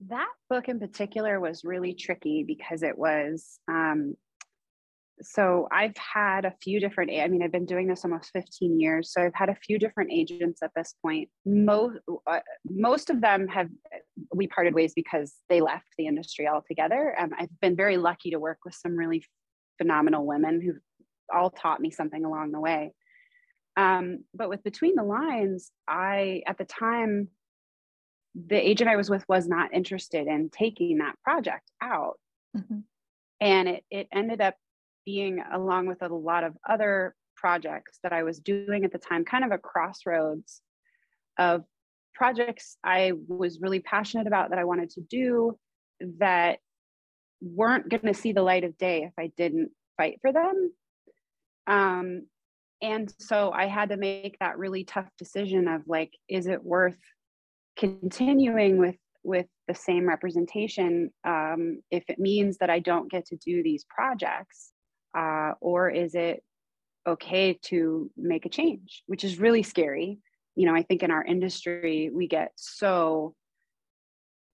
That 0.09 0.31
book 0.49 0.69
in 0.69 0.79
particular 0.79 1.41
was 1.41 1.65
really 1.65 1.95
tricky 1.95 2.45
because 2.45 2.83
it 2.83 2.97
was 2.97 3.59
um, 3.67 4.15
so 5.21 5.69
I've 5.73 5.97
had 5.97 6.45
a 6.45 6.55
few 6.63 6.81
different, 6.81 7.11
I 7.11 7.27
mean, 7.29 7.43
I've 7.43 7.53
been 7.53 7.67
doing 7.67 7.89
this 7.89 8.05
almost 8.05 8.31
15 8.33 8.79
years. 8.79 9.13
So 9.13 9.23
I've 9.23 9.35
had 9.35 9.49
a 9.49 9.55
few 9.55 9.79
different 9.79 10.11
agents 10.13 10.63
at 10.63 10.71
this 10.77 10.95
point. 11.03 11.29
Most, 11.45 11.99
uh, 12.27 12.41
most 12.69 13.11
of 13.11 13.21
them 13.21 13.49
have, 13.49 13.69
we 14.35 14.47
parted 14.47 14.75
ways 14.75 14.93
because 14.95 15.35
they 15.49 15.61
left 15.61 15.87
the 15.97 16.07
industry 16.07 16.47
altogether. 16.47 17.15
Um, 17.19 17.31
I've 17.39 17.61
been 17.61 17.77
very 17.77 17.97
lucky 17.97 18.31
to 18.31 18.39
work 18.39 18.59
with 18.65 18.75
some 18.75 18.97
really 18.97 19.25
phenomenal 19.79 20.27
women 20.27 20.61
who 20.61 20.75
all 21.35 21.51
taught 21.51 21.81
me 21.81 21.91
something 21.91 22.25
along 22.25 22.53
the 22.53 22.61
way. 22.61 22.93
Um, 23.77 24.25
but 24.35 24.49
with 24.49 24.63
Between 24.65 24.95
the 24.97 25.05
Lines, 25.05 25.71
I, 25.87 26.43
at 26.47 26.59
the 26.59 26.65
time, 26.65 27.29
the 28.35 28.57
agent 28.57 28.91
I 28.91 28.97
was 28.97 29.11
with 29.11 29.25
was 29.29 29.49
not 29.49 29.73
interested 29.73 30.27
in 30.27 30.51
taking 30.51 30.99
that 30.99 31.17
project 31.23 31.71
out. 31.83 32.19
Mm-hmm. 32.57 32.81
And 33.41 33.69
it, 33.69 33.85
it 33.91 34.09
ended 34.13 34.41
up 34.41 34.55
being, 35.09 35.43
along 35.55 35.87
with 35.87 36.03
a 36.03 36.15
lot 36.15 36.45
of 36.45 36.55
other 36.69 37.15
projects 37.35 37.99
that 38.03 38.13
I 38.13 38.25
was 38.25 38.41
doing 38.41 38.85
at 38.85 38.93
the 38.93 38.99
time, 38.99 39.25
kind 39.25 39.43
of 39.43 39.53
a 39.53 39.57
crossroads 39.57 40.61
of 41.39 41.65
projects 42.15 42.77
I 42.85 43.13
was 43.27 43.59
really 43.63 43.81
passionate 43.81 44.27
about 44.27 44.51
that 44.51 44.59
I 44.59 44.65
wanted 44.65 44.91
to 44.91 45.01
do 45.01 45.59
that 46.19 46.59
weren't 47.41 47.89
going 47.89 48.03
to 48.03 48.13
see 48.13 48.33
the 48.33 48.43
light 48.43 48.65
of 48.65 48.77
day 48.77 49.05
if 49.05 49.15
I 49.19 49.33
didn't 49.35 49.71
fight 49.97 50.19
for 50.21 50.31
them. 50.31 50.73
Um, 51.67 52.27
and 52.83 53.11
so 53.19 53.51
I 53.51 53.67
had 53.67 53.89
to 53.89 53.97
make 53.97 54.37
that 54.41 54.59
really 54.59 54.85
tough 54.85 55.09
decision 55.17 55.69
of 55.69 55.85
like, 55.87 56.13
is 56.29 56.49
it 56.49 56.63
worth 56.63 57.01
continuing 57.79 58.77
with 58.77 58.97
with 59.25 59.47
the 59.67 59.75
same 59.75 60.07
representation 60.09 61.11
um, 61.25 61.81
if 61.91 62.05
it 62.09 62.19
means 62.19 62.59
that 62.59 62.71
I 62.71 62.79
don't 62.79 63.11
get 63.11 63.27
to 63.27 63.37
do 63.37 63.63
these 63.63 63.85
projects, 63.89 64.73
uh, 65.19 65.55
or 65.61 65.91
is 65.91 66.15
it 66.15 66.43
okay 67.07 67.59
to 67.63 68.11
make 68.17 68.47
a 68.47 68.49
change, 68.49 69.03
which 69.07 69.25
is 69.25 69.39
really 69.39 69.63
scary. 69.63 70.19
You 70.55 70.67
know, 70.67 70.75
I 70.75 70.83
think 70.83 71.03
in 71.03 71.11
our 71.11 71.25
industry 71.25 72.11
we 72.13 72.29
get 72.29 72.53
so 72.57 73.35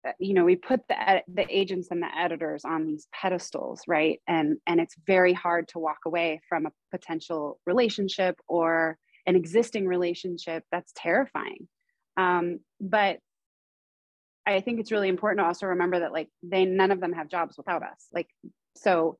uh, 0.07 0.13
you 0.19 0.35
know 0.35 0.45
we 0.45 0.57
put 0.57 0.81
the 0.89 1.23
the 1.33 1.47
agents 1.49 1.89
and 1.91 2.03
the 2.03 2.09
editors 2.17 2.65
on 2.65 2.87
these 2.87 3.09
pedestals 3.13 3.83
right? 3.87 4.21
And 4.29 4.59
and 4.67 4.81
it's 4.81 4.97
very 5.07 5.33
hard 5.33 5.69
to 5.69 5.79
walk 5.79 6.01
away 6.07 6.41
from 6.49 6.67
a 6.67 6.73
potential 6.91 7.61
relationship 7.67 8.37
or 8.49 8.99
an 9.27 9.37
existing 9.37 9.87
relationship 9.87 10.65
that's 10.71 10.93
terrifying. 10.97 11.69
Um, 12.17 12.61
but 12.81 13.19
i 14.45 14.61
think 14.61 14.81
it's 14.81 14.91
really 14.91 15.09
important 15.09 15.39
to 15.39 15.47
also 15.47 15.67
remember 15.67 16.01
that 16.01 16.13
like 16.13 16.29
they 16.43 16.65
none 16.65 16.91
of 16.91 16.99
them 17.01 17.13
have 17.13 17.29
jobs 17.29 17.57
without 17.57 17.83
us. 17.83 18.09
Like 18.13 18.29
so 18.77 19.19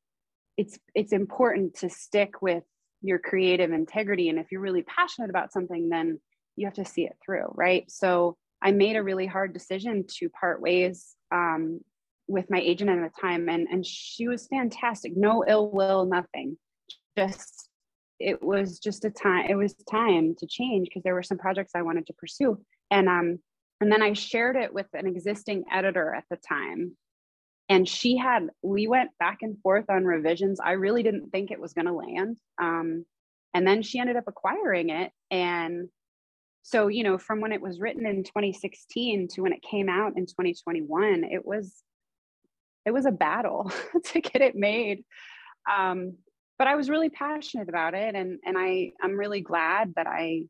it's 0.57 0.79
it's 0.95 1.13
important 1.13 1.75
to 1.75 1.89
stick 1.89 2.43
with 2.43 2.65
your 3.01 3.19
creative 3.19 3.73
integrity 3.73 4.29
and 4.29 4.39
if 4.39 4.53
you're 4.53 4.61
really 4.61 4.83
passionate 4.83 5.31
about 5.31 5.53
something 5.53 5.89
then 5.89 6.21
you 6.57 6.67
have 6.67 6.75
to 6.75 6.85
see 6.85 7.05
it 7.05 7.17
through 7.25 7.51
right 7.55 7.91
so 7.91 8.37
I 8.63 8.71
made 8.71 8.97
a 8.97 9.03
really 9.03 9.27
hard 9.27 9.53
decision 9.53 10.05
to 10.19 10.29
part 10.29 10.63
ways 10.63 11.17
um, 11.33 11.81
with 12.29 12.49
my 12.49 12.61
agent 12.61 12.91
at 12.91 13.01
the 13.01 13.21
time, 13.21 13.49
and 13.49 13.67
and 13.69 13.85
she 13.85 14.29
was 14.29 14.47
fantastic. 14.47 15.17
No 15.17 15.45
ill 15.47 15.71
will, 15.71 16.07
nothing. 16.07 16.57
Just 17.19 17.69
it 18.21 18.41
was 18.41 18.79
just 18.79 19.05
a 19.05 19.11
time. 19.11 19.47
It 19.51 19.57
was 19.57 19.75
time 19.91 20.37
to 20.39 20.47
change 20.47 20.89
because 20.89 21.03
there 21.03 21.15
were 21.15 21.25
some 21.25 21.39
projects 21.39 21.73
I 21.75 21.83
wanted 21.83 22.07
to 22.07 22.13
pursue, 22.15 22.59
and 22.91 23.09
um 23.09 23.39
and 23.81 23.91
then 23.91 24.03
I 24.03 24.13
shared 24.13 24.55
it 24.55 24.73
with 24.73 24.87
an 24.93 25.09
existing 25.09 25.65
editor 25.73 26.15
at 26.15 26.25
the 26.31 26.37
time, 26.37 26.97
and 27.69 27.89
she 27.89 28.17
had 28.17 28.49
we 28.63 28.87
went 28.87 29.11
back 29.19 29.39
and 29.43 29.59
forth 29.63 29.87
on 29.89 30.05
revisions. 30.05 30.61
I 30.61 30.73
really 30.73 31.03
didn't 31.03 31.31
think 31.31 31.51
it 31.51 31.61
was 31.61 31.73
going 31.73 31.87
to 31.87 31.93
land. 31.93 32.39
Um, 32.61 33.07
and 33.55 33.67
then 33.67 33.83
she 33.83 33.99
ended 33.99 34.17
up 34.17 34.25
acquiring 34.27 34.91
it 34.91 35.13
and 35.31 35.89
so 36.63 36.89
you 36.89 37.03
know 37.03 37.19
from 37.19 37.41
when 37.41 37.53
it 37.53 37.61
was 37.61 37.81
written 37.81 38.07
in 38.07 38.25
2016 38.25 39.29
to 39.29 39.43
when 39.43 39.53
it 39.53 39.63
came 39.63 39.89
out 39.89 40.17
in 40.17 40.27
2021 40.27 41.25
it 41.25 41.45
was 41.45 41.83
it 42.85 42.91
was 42.91 43.07
a 43.07 43.13
battle 43.13 43.71
to 44.05 44.21
get 44.21 44.43
it 44.43 44.55
made 44.55 45.05
um, 45.71 46.17
but 46.59 46.69
i 46.69 46.75
was 46.75 46.91
really 46.91 47.11
passionate 47.11 47.69
about 47.69 47.95
it 47.95 48.15
and 48.15 48.39
and 48.45 48.57
i 48.59 48.91
i'm 49.03 49.17
really 49.17 49.41
glad 49.41 49.93
that 49.97 50.07
i 50.07 50.43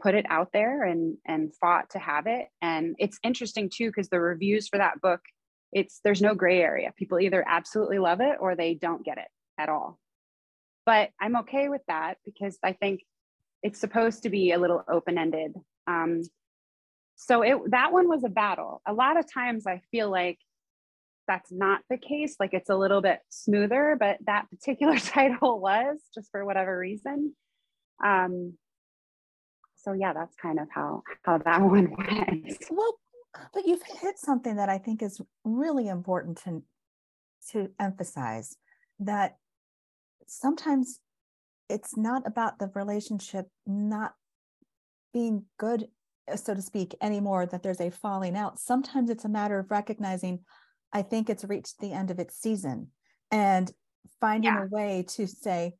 put 0.00 0.14
it 0.14 0.26
out 0.28 0.48
there 0.52 0.84
and 0.84 1.16
and 1.26 1.54
fought 1.56 1.88
to 1.90 1.98
have 1.98 2.26
it 2.26 2.48
and 2.60 2.96
it's 2.98 3.18
interesting 3.22 3.70
too 3.72 3.86
because 3.86 4.08
the 4.08 4.20
reviews 4.20 4.68
for 4.68 4.78
that 4.78 5.00
book 5.00 5.20
it's 5.72 6.00
there's 6.04 6.22
no 6.22 6.34
gray 6.34 6.60
area. 6.60 6.92
People 6.96 7.18
either 7.18 7.44
absolutely 7.46 7.98
love 7.98 8.20
it 8.20 8.36
or 8.40 8.54
they 8.54 8.74
don't 8.74 9.04
get 9.04 9.18
it 9.18 9.28
at 9.58 9.68
all. 9.68 9.98
But 10.84 11.10
i'm 11.20 11.36
okay 11.36 11.68
with 11.68 11.82
that 11.88 12.18
because 12.24 12.58
i 12.62 12.72
think 12.72 13.02
it's 13.62 13.78
supposed 13.78 14.24
to 14.24 14.30
be 14.30 14.52
a 14.52 14.58
little 14.58 14.84
open-ended. 14.90 15.54
Um, 15.86 16.22
so 17.16 17.42
it 17.42 17.70
that 17.70 17.92
one 17.92 18.08
was 18.08 18.24
a 18.24 18.28
battle. 18.28 18.82
A 18.86 18.92
lot 18.92 19.16
of 19.16 19.32
times 19.32 19.66
i 19.66 19.80
feel 19.90 20.10
like 20.10 20.38
that's 21.28 21.52
not 21.52 21.82
the 21.88 21.96
case 21.96 22.36
like 22.40 22.52
it's 22.52 22.68
a 22.68 22.76
little 22.76 23.00
bit 23.00 23.20
smoother 23.28 23.96
but 23.98 24.18
that 24.26 24.50
particular 24.50 24.98
title 24.98 25.60
was 25.60 25.98
just 26.14 26.30
for 26.30 26.44
whatever 26.44 26.76
reason. 26.76 27.34
Um, 28.04 28.54
so 29.76 29.92
yeah 29.92 30.12
that's 30.12 30.34
kind 30.36 30.58
of 30.58 30.68
how 30.70 31.02
how 31.22 31.38
that 31.38 31.60
one 31.74 31.94
went. 31.96 32.64
Well 32.70 32.94
but 33.52 33.66
you've 33.66 33.82
hit 34.00 34.18
something 34.18 34.56
that 34.56 34.68
i 34.68 34.78
think 34.78 35.02
is 35.02 35.20
really 35.44 35.88
important 35.88 36.40
to 36.42 36.62
to 37.50 37.68
emphasize 37.80 38.56
that 39.00 39.36
sometimes 40.26 41.00
it's 41.68 41.96
not 41.96 42.26
about 42.26 42.58
the 42.58 42.70
relationship 42.74 43.46
not 43.66 44.14
being 45.12 45.44
good 45.58 45.86
uh, 46.30 46.36
so 46.36 46.54
to 46.54 46.62
speak 46.62 46.94
anymore 47.00 47.46
that 47.46 47.62
there's 47.62 47.80
a 47.80 47.90
falling 47.90 48.36
out 48.36 48.58
sometimes 48.58 49.10
it's 49.10 49.24
a 49.24 49.28
matter 49.28 49.58
of 49.58 49.70
recognizing 49.70 50.40
i 50.92 51.02
think 51.02 51.28
it's 51.28 51.44
reached 51.44 51.78
the 51.80 51.92
end 51.92 52.10
of 52.10 52.18
its 52.18 52.36
season 52.36 52.88
and 53.30 53.72
finding 54.20 54.52
yeah. 54.52 54.64
a 54.64 54.66
way 54.66 55.04
to 55.08 55.26
say 55.26 55.72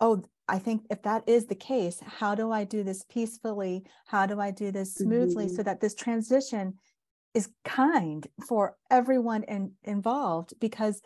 oh 0.00 0.22
i 0.50 0.58
think 0.58 0.82
if 0.90 1.02
that 1.02 1.22
is 1.26 1.46
the 1.46 1.54
case 1.54 1.98
how 2.18 2.34
do 2.34 2.50
i 2.50 2.64
do 2.64 2.82
this 2.82 3.04
peacefully? 3.08 3.84
How 4.06 4.26
do 4.26 4.40
i 4.40 4.50
do 4.50 4.70
this 4.70 4.94
smoothly 4.94 5.46
mm-hmm. 5.46 5.56
so 5.56 5.62
that 5.62 5.80
this 5.80 5.94
transition 5.94 6.74
is 7.32 7.48
kind 7.64 8.26
for 8.48 8.76
everyone 8.90 9.44
in, 9.44 9.72
involved? 9.84 10.54
Because 10.60 11.00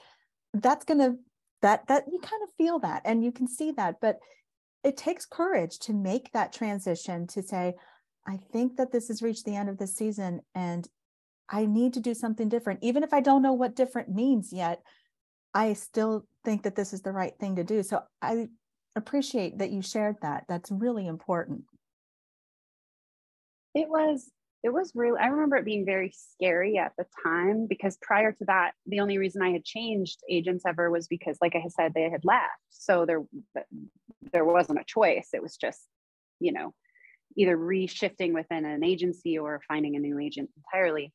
that's 0.55 0.85
going 0.85 1.01
to 1.01 1.17
that 1.63 1.87
that 1.89 2.05
you 2.11 2.19
kind 2.19 2.43
of 2.43 2.51
feel 2.57 2.79
that 2.79 3.03
and 3.05 3.25
you 3.25 3.33
can 3.33 3.49
see 3.49 3.73
that 3.73 3.97
but 4.01 4.19
it 4.83 4.97
takes 4.97 5.25
courage 5.25 5.79
to 5.79 5.93
make 5.95 6.31
that 6.33 6.53
transition 6.53 7.27
to 7.27 7.43
say 7.43 7.75
i 8.27 8.39
think 8.53 8.77
that 8.77 8.93
this 8.93 9.09
has 9.09 9.23
reached 9.23 9.45
the 9.45 9.57
end 9.57 9.69
of 9.69 9.79
the 9.79 9.87
season 9.87 10.41
and 10.55 10.89
i 11.49 11.67
need 11.67 11.93
to 11.95 12.01
do 12.01 12.15
something 12.15 12.49
different. 12.49 12.81
Even 12.83 13.03
if 13.03 13.13
i 13.13 13.21
don't 13.21 13.43
know 13.43 13.53
what 13.53 13.77
different 13.77 14.09
means 14.09 14.53
yet 14.53 14.83
i 15.55 15.73
still 15.73 16.27
think 16.45 16.63
that 16.63 16.77
this 16.77 16.93
is 16.93 17.03
the 17.03 17.13
right 17.13 17.37
thing 17.39 17.57
to 17.57 17.65
do. 17.65 17.83
So 17.83 18.03
i 18.23 18.49
appreciate 18.97 19.59
that 19.59 19.71
you 19.71 19.83
shared 19.83 20.17
that. 20.23 20.45
That's 20.49 20.71
really 20.71 21.07
important. 21.07 21.65
It 23.75 23.89
was 23.89 24.31
it 24.65 24.73
was 24.73 24.93
really 24.95 25.19
i 25.21 25.27
remember 25.27 25.57
it 25.57 25.65
being 25.65 25.85
very 25.85 26.11
scary 26.17 26.79
at 26.79 26.93
the 26.97 27.05
time 27.23 27.67
because 27.67 27.99
prior 28.01 28.33
to 28.33 28.45
that 28.47 28.73
the 28.87 28.99
only 29.01 29.19
reason 29.19 29.43
i 29.43 29.51
had 29.51 29.63
changed 29.63 30.21
agents 30.31 30.65
ever 30.67 30.91
was 30.91 31.07
because 31.07 31.37
like 31.43 31.55
i 31.55 31.69
said 31.69 31.93
they 31.93 32.09
had 32.09 32.25
left. 32.25 32.49
So 32.71 33.05
there 33.07 33.23
there 34.33 34.45
wasn't 34.45 34.81
a 34.81 34.85
choice. 34.85 35.29
It 35.33 35.43
was 35.43 35.57
just 35.57 35.81
you 36.41 36.53
know 36.53 36.75
either 37.37 37.57
reshifting 37.57 38.33
within 38.33 38.65
an 38.65 38.85
agency 38.85 39.39
or 39.39 39.61
finding 39.69 39.97
a 39.97 39.99
new 39.99 40.19
agent 40.19 40.51
entirely 40.57 41.13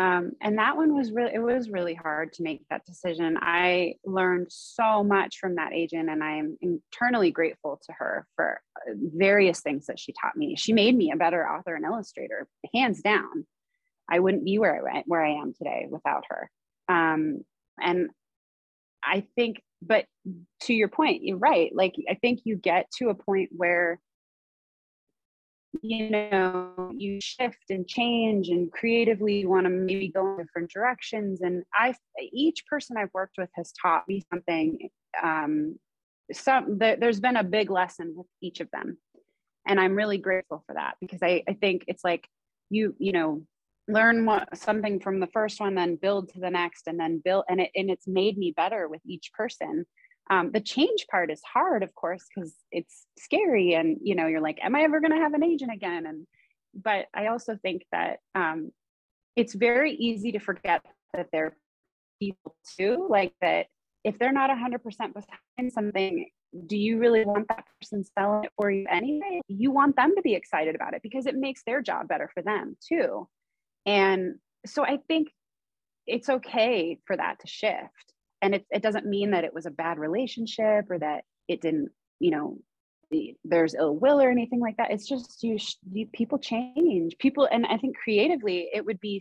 um, 0.00 0.32
and 0.40 0.56
that 0.56 0.78
one 0.78 0.96
was 0.96 1.12
really, 1.12 1.34
it 1.34 1.42
was 1.42 1.68
really 1.68 1.92
hard 1.92 2.32
to 2.32 2.42
make 2.42 2.62
that 2.70 2.86
decision. 2.86 3.36
I 3.38 3.96
learned 4.02 4.46
so 4.48 5.04
much 5.04 5.36
from 5.38 5.56
that 5.56 5.74
agent, 5.74 6.08
and 6.08 6.24
I 6.24 6.36
am 6.36 6.56
internally 6.62 7.30
grateful 7.30 7.78
to 7.84 7.92
her 7.98 8.26
for 8.34 8.62
uh, 8.78 8.94
various 8.96 9.60
things 9.60 9.84
that 9.88 9.98
she 9.98 10.14
taught 10.18 10.38
me. 10.38 10.56
She 10.56 10.72
made 10.72 10.96
me 10.96 11.10
a 11.12 11.18
better 11.18 11.46
author 11.46 11.74
and 11.74 11.84
illustrator, 11.84 12.48
hands 12.74 13.02
down. 13.02 13.46
I 14.10 14.20
wouldn't 14.20 14.46
be 14.46 14.58
where 14.58 14.74
I 14.74 14.90
went, 14.90 15.06
where 15.06 15.22
I 15.22 15.32
am 15.32 15.52
today 15.52 15.86
without 15.90 16.24
her. 16.30 16.50
Um, 16.88 17.44
and 17.78 18.08
I 19.04 19.26
think, 19.36 19.60
but 19.82 20.06
to 20.62 20.72
your 20.72 20.88
point, 20.88 21.24
you're 21.24 21.36
right. 21.36 21.72
Like, 21.74 21.94
I 22.08 22.14
think 22.14 22.40
you 22.44 22.56
get 22.56 22.86
to 23.00 23.10
a 23.10 23.14
point 23.14 23.50
where 23.52 24.00
you 25.82 26.10
know 26.10 26.90
you 26.96 27.20
shift 27.20 27.70
and 27.70 27.86
change 27.86 28.48
and 28.48 28.72
creatively 28.72 29.40
you 29.40 29.48
want 29.48 29.64
to 29.64 29.70
maybe 29.70 30.08
go 30.08 30.32
in 30.32 30.36
different 30.38 30.70
directions 30.70 31.40
and 31.42 31.62
i 31.72 31.94
each 32.32 32.66
person 32.66 32.96
i've 32.96 33.12
worked 33.14 33.36
with 33.38 33.48
has 33.54 33.72
taught 33.80 34.06
me 34.08 34.22
something 34.32 34.90
um 35.22 35.76
some 36.32 36.78
there, 36.78 36.96
there's 36.96 37.20
been 37.20 37.36
a 37.36 37.44
big 37.44 37.70
lesson 37.70 38.14
with 38.16 38.26
each 38.42 38.60
of 38.60 38.68
them 38.72 38.98
and 39.66 39.78
i'm 39.78 39.94
really 39.94 40.18
grateful 40.18 40.62
for 40.66 40.74
that 40.74 40.96
because 41.00 41.20
i 41.22 41.42
i 41.48 41.52
think 41.52 41.84
it's 41.86 42.04
like 42.04 42.26
you 42.68 42.94
you 42.98 43.12
know 43.12 43.42
learn 43.88 44.24
what, 44.24 44.56
something 44.56 45.00
from 45.00 45.18
the 45.18 45.26
first 45.28 45.60
one 45.60 45.74
then 45.74 45.96
build 45.96 46.28
to 46.28 46.38
the 46.38 46.50
next 46.50 46.86
and 46.86 46.98
then 46.98 47.20
build 47.24 47.44
and 47.48 47.60
it 47.60 47.70
and 47.74 47.90
it's 47.90 48.06
made 48.06 48.38
me 48.38 48.52
better 48.56 48.88
with 48.88 49.00
each 49.04 49.32
person 49.32 49.84
um, 50.30 50.52
the 50.52 50.60
change 50.60 51.06
part 51.10 51.30
is 51.30 51.42
hard 51.42 51.82
of 51.82 51.94
course 51.94 52.24
because 52.34 52.54
it's 52.70 53.06
scary 53.18 53.74
and 53.74 53.98
you 54.02 54.14
know 54.14 54.26
you're 54.26 54.40
like 54.40 54.58
am 54.62 54.74
i 54.74 54.82
ever 54.82 55.00
going 55.00 55.12
to 55.12 55.18
have 55.18 55.34
an 55.34 55.44
agent 55.44 55.72
again? 55.72 56.06
And 56.06 56.26
but 56.74 57.06
i 57.14 57.26
also 57.26 57.56
think 57.60 57.82
that 57.92 58.18
um, 58.34 58.70
it's 59.36 59.54
very 59.54 59.92
easy 59.92 60.32
to 60.32 60.38
forget 60.38 60.84
that 61.14 61.28
they're 61.32 61.56
people 62.20 62.54
too 62.78 63.06
like 63.10 63.34
that 63.40 63.66
if 64.04 64.18
they're 64.18 64.32
not 64.32 64.50
100% 64.50 64.80
behind 64.82 65.72
something 65.72 66.26
do 66.66 66.76
you 66.76 66.98
really 66.98 67.24
want 67.24 67.48
that 67.48 67.64
person 67.80 68.04
selling 68.18 68.44
it 68.44 68.52
for 68.56 68.70
you 68.70 68.86
anyway? 68.90 69.40
You 69.48 69.70
want 69.70 69.96
them 69.96 70.14
to 70.16 70.22
be 70.22 70.34
excited 70.34 70.74
about 70.74 70.94
it 70.94 71.02
because 71.02 71.26
it 71.26 71.36
makes 71.36 71.62
their 71.64 71.80
job 71.80 72.08
better 72.08 72.28
for 72.32 72.42
them 72.42 72.76
too. 72.86 73.28
And 73.86 74.36
so 74.66 74.84
I 74.84 74.98
think 75.08 75.28
it's 76.06 76.28
okay 76.28 76.98
for 77.06 77.16
that 77.16 77.38
to 77.40 77.46
shift. 77.46 78.14
And 78.42 78.54
it, 78.54 78.66
it 78.70 78.82
doesn't 78.82 79.06
mean 79.06 79.32
that 79.32 79.44
it 79.44 79.54
was 79.54 79.66
a 79.66 79.70
bad 79.70 79.98
relationship 79.98 80.90
or 80.90 80.98
that 80.98 81.24
it 81.48 81.60
didn't, 81.60 81.90
you 82.18 82.30
know, 82.30 82.58
there's 83.44 83.74
ill 83.74 83.96
will 83.96 84.20
or 84.20 84.30
anything 84.30 84.60
like 84.60 84.76
that. 84.76 84.92
It's 84.92 85.08
just 85.08 85.42
you, 85.42 85.58
you 85.92 86.06
people 86.06 86.38
change. 86.38 87.18
People, 87.18 87.48
and 87.50 87.66
I 87.66 87.76
think 87.76 87.96
creatively, 87.96 88.68
it 88.72 88.84
would 88.84 89.00
be 89.00 89.20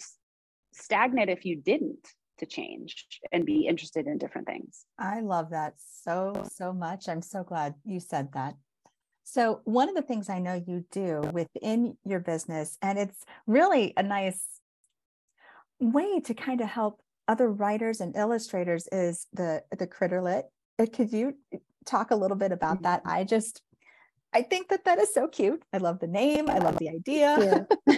stagnant 0.73 1.29
if 1.29 1.45
you 1.45 1.55
didn't 1.55 2.07
to 2.37 2.45
change 2.45 3.07
and 3.31 3.45
be 3.45 3.67
interested 3.67 4.07
in 4.07 4.17
different 4.17 4.47
things. 4.47 4.85
I 4.97 5.21
love 5.21 5.49
that 5.49 5.73
so, 5.77 6.45
so 6.51 6.71
much. 6.71 7.09
I'm 7.09 7.21
so 7.21 7.43
glad 7.43 7.75
you 7.83 7.99
said 7.99 8.29
that. 8.33 8.55
So, 9.23 9.61
one 9.65 9.89
of 9.89 9.95
the 9.95 10.01
things 10.01 10.27
I 10.27 10.39
know 10.39 10.63
you 10.65 10.85
do 10.91 11.21
within 11.31 11.97
your 12.03 12.19
business, 12.19 12.77
and 12.81 12.97
it's 12.97 13.23
really 13.45 13.93
a 13.95 14.01
nice 14.01 14.43
way 15.79 16.19
to 16.21 16.33
kind 16.33 16.61
of 16.61 16.67
help 16.67 16.99
other 17.29 17.49
writers 17.49 18.01
and 18.01 18.15
illustrators, 18.15 18.87
is 18.91 19.27
the 19.33 19.63
the 19.77 19.87
Critterlit. 19.87 20.43
Uh, 20.79 20.87
could 20.91 21.13
you 21.13 21.35
talk 21.85 22.11
a 22.11 22.15
little 22.15 22.35
bit 22.35 22.51
about 22.51 22.81
that? 22.81 23.01
Mm-hmm. 23.01 23.17
I 23.17 23.23
just, 23.23 23.61
I 24.33 24.41
think 24.41 24.69
that 24.69 24.85
that 24.85 24.99
is 24.99 25.13
so 25.13 25.27
cute. 25.27 25.63
I 25.71 25.77
love 25.77 25.99
the 25.99 26.07
name. 26.07 26.49
I 26.49 26.57
love 26.57 26.77
the 26.79 26.89
idea. 26.89 27.67
Yeah. 27.87 27.95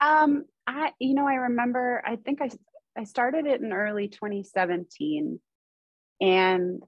um, 0.00 0.44
I, 0.66 0.92
you 0.98 1.14
know, 1.14 1.28
I 1.28 1.34
remember. 1.34 2.02
I 2.04 2.16
think 2.16 2.40
I 2.40 2.48
I 2.96 3.04
started 3.04 3.46
it 3.46 3.60
in 3.60 3.72
early 3.72 4.08
2017, 4.08 5.38
and 6.22 6.82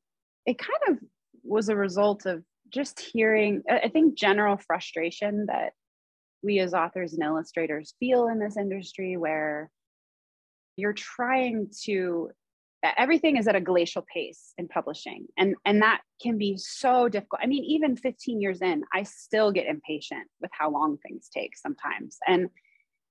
it 0.47 0.59
kind 0.59 0.97
of 0.97 0.99
was 1.45 1.69
a 1.69 1.77
result 1.77 2.25
of 2.25 2.43
just 2.73 2.99
hearing, 3.01 3.63
I 3.71 3.89
think, 3.91 4.17
general 4.17 4.57
frustration 4.57 5.47
that 5.47 5.73
we 6.43 6.59
as 6.59 6.75
authors 6.75 7.13
and 7.13 7.23
illustrators 7.23 7.95
feel 8.01 8.29
in 8.29 8.39
this 8.39 8.57
industry 8.57 9.17
where 9.17 9.71
you're 10.77 10.93
trying 10.93 11.69
to 11.85 12.31
everything 12.99 13.37
is 13.37 13.49
at 13.49 13.57
a 13.57 13.61
glacial 13.61 14.05
pace 14.15 14.53
in 14.59 14.69
publishing 14.69 15.27
and 15.37 15.57
and 15.65 15.83
that 15.83 16.03
can 16.23 16.39
be 16.39 16.57
so 16.57 17.09
difficult. 17.09 17.41
I 17.43 17.47
mean 17.47 17.65
even 17.65 17.97
15 17.97 18.41
years 18.41 18.63
in 18.63 18.85
i 18.95 19.03
still 19.03 19.51
get 19.51 19.67
impatient 19.67 20.29
with 20.41 20.51
how 20.53 20.71
long 20.71 20.99
things 20.99 21.29
take 21.33 21.57
sometimes. 21.57 22.19
And 22.27 22.49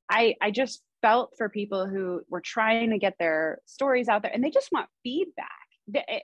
i 0.09 0.35
i 0.41 0.51
just 0.51 0.81
felt 1.01 1.31
for 1.37 1.49
people 1.49 1.87
who 1.87 2.21
were 2.29 2.41
trying 2.41 2.91
to 2.91 2.97
get 2.97 3.15
their 3.19 3.59
stories 3.65 4.07
out 4.07 4.21
there 4.21 4.31
and 4.33 4.43
they 4.43 4.49
just 4.49 4.71
want 4.71 4.87
feedback. 5.03 5.49
Eh, 5.93 6.19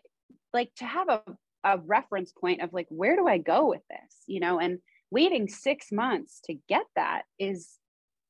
like 0.54 0.72
to 0.78 0.86
have 0.86 1.10
a 1.10 1.22
a 1.64 1.78
reference 1.78 2.32
point 2.32 2.62
of 2.62 2.74
like 2.74 2.88
where 2.90 3.16
do 3.16 3.28
i 3.28 3.38
go 3.38 3.68
with 3.68 3.84
this 3.90 4.24
you 4.28 4.40
know? 4.40 4.60
And 4.60 4.80
waiting 5.12 5.48
six 5.48 5.92
months 5.92 6.40
to 6.46 6.56
get 6.68 6.86
that 6.96 7.24
is 7.38 7.78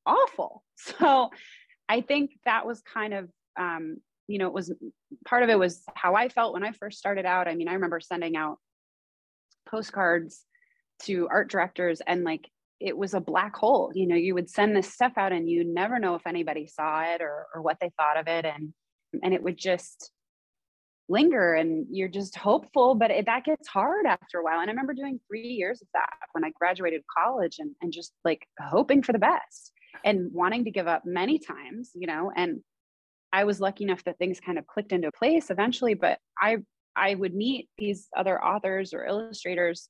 awful. 0.04 0.64
So 0.98 1.30
i 1.92 2.00
think 2.00 2.30
that 2.44 2.66
was 2.66 2.82
kind 2.82 3.12
of 3.12 3.28
um, 3.60 3.98
you 4.28 4.38
know 4.38 4.46
it 4.46 4.52
was 4.52 4.72
part 5.26 5.42
of 5.42 5.50
it 5.50 5.58
was 5.58 5.82
how 5.94 6.14
i 6.14 6.28
felt 6.28 6.54
when 6.54 6.64
i 6.64 6.72
first 6.72 6.98
started 6.98 7.26
out. 7.26 7.48
I 7.48 7.54
mean 7.54 7.68
i 7.68 7.74
remember 7.74 8.00
sending 8.00 8.36
out 8.36 8.58
postcards 9.68 10.44
to 11.04 11.28
art 11.30 11.50
directors 11.50 12.00
and 12.06 12.24
like 12.24 12.48
it 12.80 12.96
was 12.96 13.14
a 13.14 13.20
black 13.20 13.54
hole. 13.54 13.92
You 13.94 14.06
know 14.08 14.16
you 14.16 14.34
would 14.34 14.50
send 14.50 14.74
this 14.74 14.92
stuff 14.92 15.12
out 15.16 15.32
and 15.32 15.48
you 15.48 15.64
never 15.64 15.98
know 15.98 16.14
if 16.14 16.26
anybody 16.26 16.66
saw 16.66 17.02
it 17.02 17.20
or, 17.20 17.46
or 17.54 17.62
what 17.62 17.78
they 17.80 17.90
thought 17.96 18.18
of 18.18 18.26
it. 18.26 18.44
And 18.44 18.72
and 19.22 19.34
it 19.34 19.42
would 19.42 19.58
just 19.58 20.10
linger 21.08 21.52
and 21.54 21.86
you're 21.90 22.08
just 22.08 22.36
hopeful 22.36 22.94
but 22.94 23.10
it, 23.10 23.26
that 23.26 23.44
gets 23.44 23.68
hard 23.68 24.06
after 24.06 24.38
a 24.38 24.44
while. 24.44 24.60
And 24.60 24.70
i 24.70 24.72
remember 24.72 24.94
doing 24.94 25.20
three 25.28 25.48
years 25.48 25.82
of 25.82 25.88
that 25.92 26.14
when 26.32 26.44
i 26.44 26.50
graduated 26.58 27.02
college 27.18 27.56
and, 27.58 27.72
and 27.82 27.92
just 27.92 28.12
like 28.24 28.46
hoping 28.58 29.02
for 29.02 29.12
the 29.12 29.18
best 29.18 29.71
and 30.04 30.30
wanting 30.32 30.64
to 30.64 30.70
give 30.70 30.86
up 30.86 31.02
many 31.04 31.38
times 31.38 31.90
you 31.94 32.06
know 32.06 32.30
and 32.34 32.60
i 33.32 33.44
was 33.44 33.60
lucky 33.60 33.84
enough 33.84 34.02
that 34.04 34.18
things 34.18 34.40
kind 34.40 34.58
of 34.58 34.66
clicked 34.66 34.92
into 34.92 35.10
place 35.12 35.50
eventually 35.50 35.94
but 35.94 36.18
i 36.40 36.56
i 36.96 37.14
would 37.14 37.34
meet 37.34 37.68
these 37.78 38.08
other 38.16 38.42
authors 38.42 38.92
or 38.92 39.04
illustrators 39.04 39.88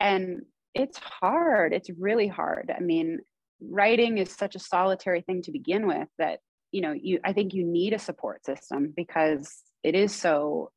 and 0.00 0.42
it's 0.74 0.98
hard. 0.98 1.72
It's 1.72 1.90
really 1.98 2.26
hard. 2.26 2.72
I 2.74 2.80
mean 2.80 3.18
writing 3.62 4.16
is 4.16 4.32
such 4.32 4.54
a 4.54 4.58
solitary 4.58 5.20
thing 5.20 5.42
to 5.42 5.52
begin 5.52 5.86
with 5.86 6.08
that 6.18 6.38
you 6.72 6.80
know 6.80 6.92
you 6.92 7.20
i 7.24 7.32
think 7.34 7.52
you 7.52 7.62
need 7.62 7.92
a 7.92 7.98
support 7.98 8.42
system 8.42 8.90
because 8.96 9.54
it 9.84 9.94
is 9.94 10.14
so 10.14 10.70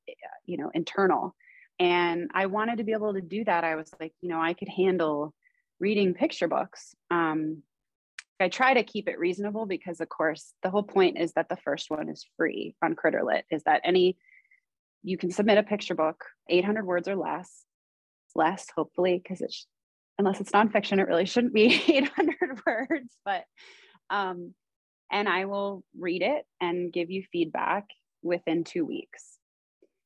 you 0.45 0.57
know 0.57 0.69
internal. 0.73 1.35
And 1.79 2.29
i 2.33 2.45
wanted 2.47 2.77
to 2.79 2.83
be 2.83 2.91
able 2.91 3.13
to 3.13 3.21
do 3.21 3.43
that. 3.45 3.63
I 3.63 3.75
was 3.75 3.89
like 3.99 4.13
you 4.21 4.29
know 4.29 4.41
i 4.41 4.53
could 4.53 4.69
handle 4.69 5.33
reading 5.79 6.13
picture 6.13 6.47
books 6.47 6.93
um, 7.09 7.63
i 8.39 8.49
try 8.49 8.73
to 8.73 8.83
keep 8.83 9.07
it 9.07 9.19
reasonable 9.19 9.65
because 9.65 10.01
of 10.01 10.09
course 10.09 10.53
the 10.63 10.69
whole 10.69 10.83
point 10.83 11.17
is 11.17 11.33
that 11.33 11.49
the 11.49 11.57
first 11.57 11.89
one 11.89 12.09
is 12.09 12.25
free 12.37 12.75
on 12.83 12.95
critterlit 12.95 13.43
is 13.51 13.63
that 13.63 13.81
any 13.83 14.17
you 15.03 15.17
can 15.17 15.31
submit 15.31 15.57
a 15.57 15.63
picture 15.63 15.95
book 15.95 16.23
800 16.49 16.85
words 16.85 17.07
or 17.07 17.15
less 17.15 17.65
less 18.35 18.67
hopefully 18.75 19.21
because 19.21 19.41
it's 19.41 19.67
unless 20.17 20.39
it's 20.39 20.51
nonfiction 20.51 20.99
it 20.99 21.07
really 21.07 21.25
shouldn't 21.25 21.53
be 21.53 21.65
800 21.87 22.35
words 22.65 23.15
but 23.25 23.43
um, 24.09 24.53
and 25.11 25.29
i 25.29 25.45
will 25.45 25.83
read 25.97 26.21
it 26.21 26.45
and 26.59 26.91
give 26.91 27.09
you 27.09 27.23
feedback 27.31 27.85
within 28.23 28.63
two 28.63 28.85
weeks. 28.85 29.37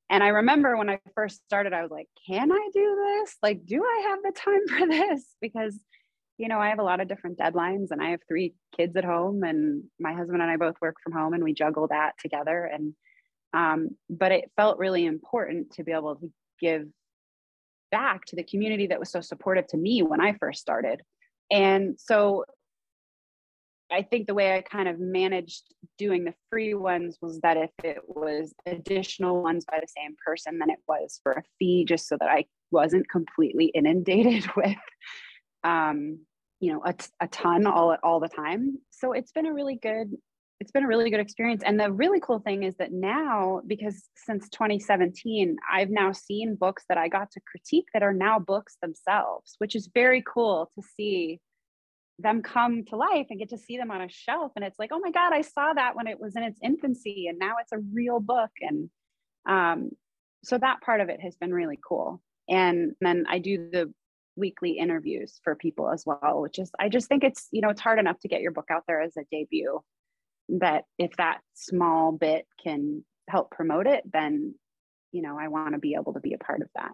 And 0.10 0.24
I 0.24 0.30
remember 0.30 0.78
when 0.78 0.90
I 0.90 1.00
first 1.16 1.44
started, 1.46 1.74
I 1.74 1.82
was 1.82 1.92
like, 1.92 2.08
can 2.28 2.52
I 2.52 2.70
do 2.74 3.20
this? 3.22 3.36
Like, 3.44 3.66
do 3.66 3.84
I 3.84 4.08
have 4.10 4.20
the 4.24 4.40
time 4.40 4.68
for 4.68 4.88
this? 4.88 5.26
Because, 5.42 5.80
you 6.38 6.48
know, 6.48 6.60
I 6.60 6.70
have 6.70 6.80
a 6.80 6.84
lot 6.84 7.00
of 7.00 7.08
different 7.08 7.38
deadlines 7.38 7.88
and 7.92 8.02
I 8.02 8.12
have 8.12 8.22
three 8.28 8.54
kids 8.76 8.96
at 8.96 9.04
home, 9.04 9.44
and 9.44 9.84
my 10.00 10.14
husband 10.14 10.42
and 10.42 10.52
I 10.52 10.58
both 10.58 10.76
work 10.82 10.96
from 11.04 11.14
home 11.14 11.34
and 11.34 11.44
we 11.44 11.54
juggle 11.54 11.88
that 11.88 12.14
together. 12.20 12.66
And, 12.66 12.94
um, 13.54 13.90
but 14.10 14.32
it 14.32 14.52
felt 14.56 14.78
really 14.78 15.06
important 15.06 15.72
to 15.74 15.84
be 15.84 15.92
able 15.92 16.16
to 16.16 16.32
give 16.60 16.86
back 17.92 18.26
to 18.26 18.36
the 18.36 18.44
community 18.44 18.88
that 18.88 19.00
was 19.00 19.12
so 19.12 19.22
supportive 19.22 19.68
to 19.68 19.78
me 19.78 20.04
when 20.04 20.22
I 20.22 20.34
first 20.34 20.60
started. 20.60 21.02
And 21.50 21.98
so 22.00 22.44
I 23.92 24.02
think 24.02 24.28
the 24.28 24.34
way 24.34 24.54
I 24.54 24.62
kind 24.62 24.90
of 24.90 25.00
managed 25.00 25.64
doing 25.98 26.26
the 26.26 26.34
free 26.50 26.74
ones 26.74 27.18
was 27.22 27.40
that 27.42 27.58
if 27.58 27.70
it 27.84 28.00
was 28.06 28.54
additional 28.66 29.42
ones 29.42 29.66
by 29.70 29.80
the 29.80 29.88
same 29.88 30.16
person, 30.24 30.60
then 30.60 30.70
it 30.70 30.80
was 30.88 31.20
for 31.24 31.32
a 31.32 31.44
fee, 31.58 31.86
just 31.86 32.08
so 32.08 32.18
that 32.20 32.30
I 32.30 32.46
wasn't 32.70 33.10
completely 33.10 33.68
inundated 33.68 34.46
with, 34.58 34.76
um, 35.68 36.20
you 36.60 36.74
know, 36.74 36.82
a, 36.86 36.96
a 37.20 37.28
ton 37.28 37.68
all 37.68 37.96
all 38.02 38.20
the 38.20 38.30
time. 38.30 38.80
So 38.90 39.12
it's 39.12 39.32
been 39.32 39.46
a 39.46 39.54
really 39.54 39.76
good, 39.76 40.12
it's 40.60 40.72
been 40.72 40.86
a 40.86 40.88
really 40.88 41.12
good 41.12 41.20
experience. 41.20 41.62
And 41.64 41.80
the 41.80 41.92
really 41.92 42.20
cool 42.20 42.40
thing 42.40 42.64
is 42.64 42.76
that 42.78 42.92
now, 42.92 43.62
because 43.68 44.04
since 44.16 44.50
2017, 44.50 45.58
I've 45.72 45.90
now 45.90 46.14
seen 46.14 46.56
books 46.56 46.84
that 46.90 46.98
I 46.98 47.10
got 47.10 47.32
to 47.32 47.42
critique 47.52 47.88
that 47.94 48.02
are 48.02 48.14
now 48.14 48.40
books 48.40 48.78
themselves, 48.82 49.56
which 49.60 49.76
is 49.76 49.90
very 49.94 50.24
cool 50.26 50.72
to 50.76 50.82
see 50.96 51.40
them 52.20 52.42
come 52.42 52.84
to 52.86 52.96
life 52.96 53.28
and 53.30 53.38
get 53.38 53.50
to 53.50 53.58
see 53.60 53.78
them 53.78 53.92
on 53.92 54.02
a 54.02 54.10
shelf 54.10 54.52
and 54.56 54.66
it's 54.66 54.80
like 54.80 54.90
oh 54.92 54.98
my 54.98 55.12
god 55.12 55.34
i 55.34 55.42
saw 55.42 55.72
that 55.72 55.96
when 55.96 56.08
it 56.08 56.20
was 56.20 56.36
in 56.36 56.42
its 56.42 56.60
infancy 56.64 57.28
and 57.28 57.38
now 57.38 57.54
it's 57.62 57.72
a 57.72 57.78
real 57.94 58.20
book 58.20 58.50
and 58.60 58.90
um, 59.48 59.92
so 60.44 60.58
that 60.58 60.82
part 60.82 61.00
of 61.00 61.10
it 61.10 61.22
has 61.22 61.36
been 61.36 61.54
really 61.54 61.78
cool 61.88 62.20
and 62.50 62.94
then 63.02 63.26
i 63.30 63.38
do 63.38 63.70
the 63.72 63.94
weekly 64.38 64.78
interviews 64.78 65.40
for 65.44 65.56
people 65.56 65.90
as 65.90 66.06
well 66.06 66.42
which 66.42 66.60
is 66.60 66.72
i 66.80 66.88
just 66.88 67.08
think 67.08 67.24
it's 67.24 67.48
you 67.52 67.62
know 67.62 67.70
it's 67.70 67.82
hard 67.82 68.00
enough 68.00 68.20
to 68.20 68.28
get 68.28 68.42
your 68.42 68.52
book 68.52 68.68
out 68.70 68.84
there 68.88 69.02
as 69.02 69.18
a 69.18 69.24
debut 69.32 69.80
But 70.50 70.84
if 70.98 71.16
that 71.18 71.40
small 71.54 72.12
bit 72.12 72.46
can 72.64 73.04
help 73.28 73.52
promote 73.52 73.88
it 73.88 74.04
then 74.12 74.56
you 75.12 75.22
know 75.22 75.38
i 75.40 75.48
want 75.48 75.74
to 75.74 75.80
be 75.80 75.96
able 75.96 76.14
to 76.14 76.20
be 76.20 76.34
a 76.34 76.38
part 76.38 76.62
of 76.62 76.70
that 76.76 76.92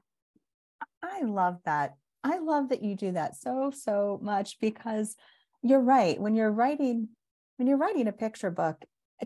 i 1.03 1.21
love 1.21 1.59
that 1.65 1.95
I 2.23 2.37
love 2.39 2.69
that 2.69 2.81
you 2.81 2.95
do 2.95 3.11
that 3.11 3.35
so, 3.35 3.71
so 3.75 4.19
much 4.21 4.59
because 4.61 5.15
you're 5.61 5.81
right. 5.81 6.19
When 6.19 6.35
you're 6.35 6.51
writing, 6.51 7.09
when 7.57 7.67
you're 7.67 7.77
writing 7.77 8.07
a 8.07 8.13
picture 8.13 8.51
book, 8.51 8.77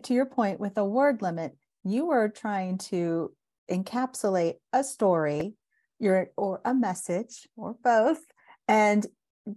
to 0.02 0.14
your 0.14 0.26
point 0.26 0.60
with 0.60 0.76
a 0.78 0.84
word 0.84 1.22
limit, 1.22 1.56
you 1.84 2.10
are 2.10 2.28
trying 2.28 2.78
to 2.78 3.32
encapsulate 3.70 4.54
a 4.72 4.82
story, 4.82 5.54
your 5.98 6.30
or 6.36 6.60
a 6.64 6.74
message, 6.74 7.48
or 7.56 7.76
both, 7.82 8.20
and 8.66 9.06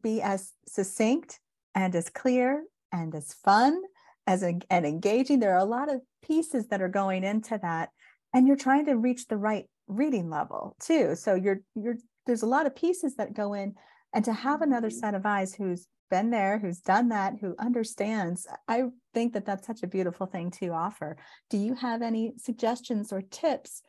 be 0.02 0.22
as 0.22 0.54
succinct 0.68 1.40
and 1.76 1.96
as 1.96 2.10
clear 2.10 2.64
and 2.92 3.14
as 3.16 3.34
fun 3.34 3.82
as 4.28 4.44
a, 4.44 4.60
and 4.70 4.86
engaging. 4.86 5.40
There 5.40 5.54
are 5.54 5.60
a 5.60 5.66
lot 5.66 5.94
of 5.94 6.02
pieces 6.24 6.68
that 6.68 6.82
are 6.82 6.90
going 6.90 7.24
into 7.24 7.60
that, 7.62 7.90
and 8.34 8.48
you're 8.48 8.58
trying 8.58 8.86
to 8.86 8.98
reach 8.98 9.28
the 9.28 9.38
right 9.38 9.66
reading 9.88 10.30
level 10.30 10.76
too. 10.80 11.16
So 11.16 11.36
you're 11.36 11.62
you're 11.76 11.98
there's 12.26 12.44
a 12.44 12.48
lot 12.48 12.66
of 12.66 12.76
pieces 12.76 13.16
that 13.16 13.34
go 13.34 13.54
in 13.54 13.76
and 14.14 14.26
to 14.26 14.34
have 14.34 14.62
another 14.62 14.90
mm-hmm. 14.90 14.98
set 14.98 15.16
of 15.16 15.26
eyes 15.26 15.54
who's 15.54 15.88
been 16.10 16.30
there 16.30 16.60
who's 16.60 16.82
done 16.82 17.08
that 17.08 17.36
who 17.40 17.56
understands 17.58 18.46
i 18.68 18.84
think 19.14 19.32
that 19.32 19.46
that's 19.46 19.66
such 19.66 19.82
a 19.82 19.88
beautiful 19.88 20.28
thing 20.28 20.52
to 20.52 20.68
offer 20.68 21.16
do 21.50 21.58
you 21.58 21.74
have 21.74 22.02
any 22.02 22.34
suggestions 22.38 23.14
or 23.14 23.22
tips 23.22 23.82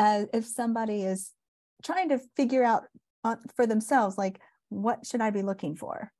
uh, 0.00 0.24
if 0.34 0.44
somebody 0.44 1.02
is 1.02 1.32
trying 1.84 2.08
to 2.08 2.18
figure 2.36 2.64
out 2.64 2.84
for 3.56 3.66
themselves 3.66 4.16
like 4.16 4.40
what 4.68 5.06
should 5.06 5.20
i 5.20 5.30
be 5.30 5.42
looking 5.42 5.76
for 5.76 6.10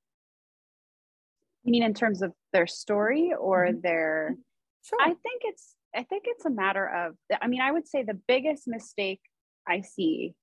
You 1.65 1.73
mean 1.73 1.83
in 1.83 1.95
terms 1.95 2.23
of 2.23 2.33
their 2.53 2.67
story 2.67 3.33
or 3.39 3.67
mm-hmm. 3.67 3.81
their? 3.83 4.37
Sure. 4.85 4.99
I 5.01 5.09
think 5.09 5.43
it's 5.43 5.75
I 5.95 6.03
think 6.03 6.25
it's 6.27 6.45
a 6.47 6.51
matter 6.51 6.89
of. 6.89 7.15
I 7.43 7.47
mean, 7.47 7.61
I 7.61 7.73
would 7.73 7.87
say 7.87 8.03
the 8.03 8.19
biggest 8.27 8.67
mistake 8.67 9.21
I 9.67 9.83
see 9.83 10.35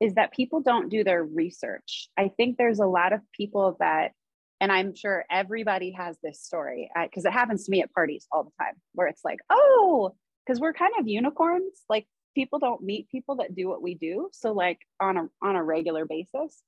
is 0.00 0.14
that 0.14 0.32
people 0.32 0.60
don't 0.60 0.88
do 0.88 1.04
their 1.04 1.22
research. 1.22 2.08
I 2.16 2.30
think 2.36 2.56
there's 2.56 2.80
a 2.80 2.86
lot 2.86 3.12
of 3.12 3.20
people 3.32 3.76
that, 3.80 4.12
and 4.60 4.72
I'm 4.72 4.94
sure 4.94 5.24
everybody 5.30 5.92
has 5.92 6.16
this 6.22 6.40
story 6.40 6.90
because 7.02 7.24
it 7.24 7.32
happens 7.32 7.64
to 7.64 7.70
me 7.70 7.82
at 7.82 7.92
parties 7.92 8.26
all 8.32 8.44
the 8.44 8.64
time 8.64 8.74
where 8.94 9.08
it's 9.08 9.24
like, 9.24 9.40
oh, 9.50 10.14
because 10.46 10.60
we're 10.60 10.72
kind 10.72 10.92
of 10.98 11.06
unicorns. 11.06 11.82
Like 11.88 12.06
people 12.34 12.58
don't 12.58 12.82
meet 12.82 13.08
people 13.08 13.36
that 13.36 13.54
do 13.54 13.68
what 13.68 13.82
we 13.82 13.94
do. 13.94 14.28
So 14.32 14.52
like 14.52 14.78
on 15.00 15.16
a 15.16 15.28
on 15.42 15.56
a 15.56 15.64
regular 15.64 16.04
basis. 16.06 16.62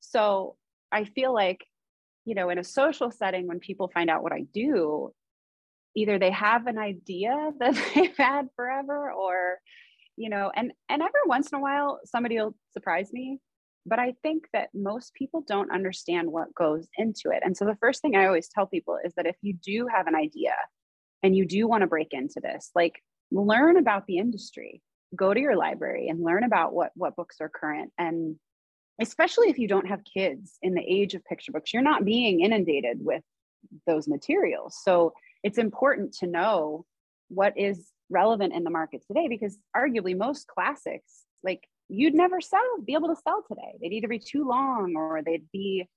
So 0.00 0.56
I 0.92 1.04
feel 1.04 1.32
like, 1.32 1.64
you 2.24 2.34
know, 2.34 2.50
in 2.50 2.58
a 2.58 2.64
social 2.64 3.10
setting, 3.10 3.46
when 3.46 3.60
people 3.60 3.90
find 3.92 4.10
out 4.10 4.22
what 4.22 4.32
I 4.32 4.46
do, 4.52 5.12
either 5.94 6.18
they 6.18 6.30
have 6.30 6.66
an 6.66 6.78
idea 6.78 7.52
that 7.60 7.74
they've 7.94 8.16
had 8.16 8.48
forever 8.56 9.12
or 9.12 9.58
you 10.16 10.28
know 10.28 10.50
and 10.54 10.72
and 10.88 11.02
every 11.02 11.20
once 11.26 11.50
in 11.50 11.58
a 11.58 11.62
while 11.62 12.00
somebody 12.04 12.36
will 12.36 12.54
surprise 12.72 13.12
me 13.12 13.38
but 13.86 13.98
i 13.98 14.12
think 14.22 14.44
that 14.52 14.68
most 14.74 15.14
people 15.14 15.42
don't 15.46 15.72
understand 15.72 16.30
what 16.30 16.54
goes 16.54 16.88
into 16.98 17.30
it 17.30 17.42
and 17.42 17.56
so 17.56 17.64
the 17.64 17.76
first 17.80 18.02
thing 18.02 18.16
i 18.16 18.26
always 18.26 18.48
tell 18.48 18.66
people 18.66 18.98
is 19.04 19.14
that 19.14 19.26
if 19.26 19.36
you 19.40 19.54
do 19.54 19.86
have 19.86 20.06
an 20.06 20.14
idea 20.14 20.54
and 21.22 21.36
you 21.36 21.46
do 21.46 21.66
want 21.66 21.82
to 21.82 21.86
break 21.86 22.08
into 22.12 22.40
this 22.42 22.70
like 22.74 23.02
learn 23.30 23.76
about 23.76 24.06
the 24.06 24.18
industry 24.18 24.82
go 25.14 25.34
to 25.34 25.40
your 25.40 25.56
library 25.56 26.08
and 26.08 26.22
learn 26.22 26.44
about 26.44 26.72
what 26.72 26.92
what 26.94 27.16
books 27.16 27.36
are 27.40 27.48
current 27.48 27.92
and 27.98 28.36
especially 29.00 29.48
if 29.48 29.58
you 29.58 29.66
don't 29.66 29.88
have 29.88 30.00
kids 30.04 30.58
in 30.62 30.74
the 30.74 30.82
age 30.82 31.14
of 31.14 31.24
picture 31.24 31.52
books 31.52 31.72
you're 31.72 31.82
not 31.82 32.04
being 32.04 32.40
inundated 32.40 32.98
with 33.00 33.22
those 33.86 34.08
materials. 34.08 34.78
So 34.82 35.12
it's 35.42 35.58
important 35.58 36.14
to 36.18 36.26
know 36.26 36.84
what 37.28 37.56
is 37.56 37.90
relevant 38.08 38.52
in 38.52 38.64
the 38.64 38.70
market 38.70 39.02
today 39.06 39.28
because 39.28 39.56
arguably 39.76 40.16
most 40.16 40.46
classics 40.48 41.24
like 41.44 41.62
you'd 41.88 42.14
never 42.14 42.40
sell 42.40 42.60
be 42.84 42.94
able 42.94 43.08
to 43.08 43.20
sell 43.22 43.44
today. 43.48 43.76
They'd 43.80 43.92
either 43.92 44.08
be 44.08 44.18
too 44.18 44.46
long 44.46 44.94
or 44.96 45.22
they'd 45.24 45.46
be 45.52 45.88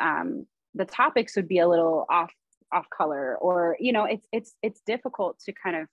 um, 0.00 0.46
the 0.74 0.84
topics 0.84 1.36
would 1.36 1.48
be 1.48 1.58
a 1.58 1.68
little 1.68 2.06
off 2.08 2.32
off 2.72 2.86
color 2.96 3.36
or 3.36 3.76
you 3.78 3.92
know 3.92 4.04
it's 4.04 4.26
it's 4.32 4.54
it's 4.62 4.80
difficult 4.86 5.38
to 5.38 5.52
kind 5.52 5.76
of 5.76 5.86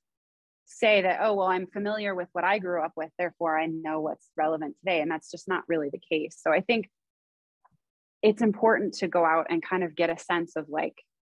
say 0.66 1.02
that 1.02 1.20
oh 1.22 1.34
well 1.34 1.48
i'm 1.48 1.68
familiar 1.68 2.16
with 2.16 2.28
what 2.34 2.44
i 2.44 2.60
grew 2.60 2.82
up 2.82 2.94
with 2.96 3.10
therefore 3.18 3.60
i 3.60 3.66
know 3.66 4.00
what's 4.00 4.30
relevant 4.38 4.76
today 4.80 5.02
and 5.02 5.12
that's 5.12 5.30
just 5.30 5.48
not 5.48 5.64
really 5.68 5.90
the 5.92 6.02
case 6.12 6.38
so 6.40 6.52
i 6.52 6.62
think 6.62 6.90
it's 8.22 8.42
important 8.42 8.94
to 8.94 9.08
go 9.08 9.26
out 9.26 9.48
and 9.50 9.62
kind 9.62 9.84
of 9.84 9.96
get 9.96 10.10
a 10.10 10.18
sense 10.18 10.56
of 10.56 10.66
like 10.70 10.96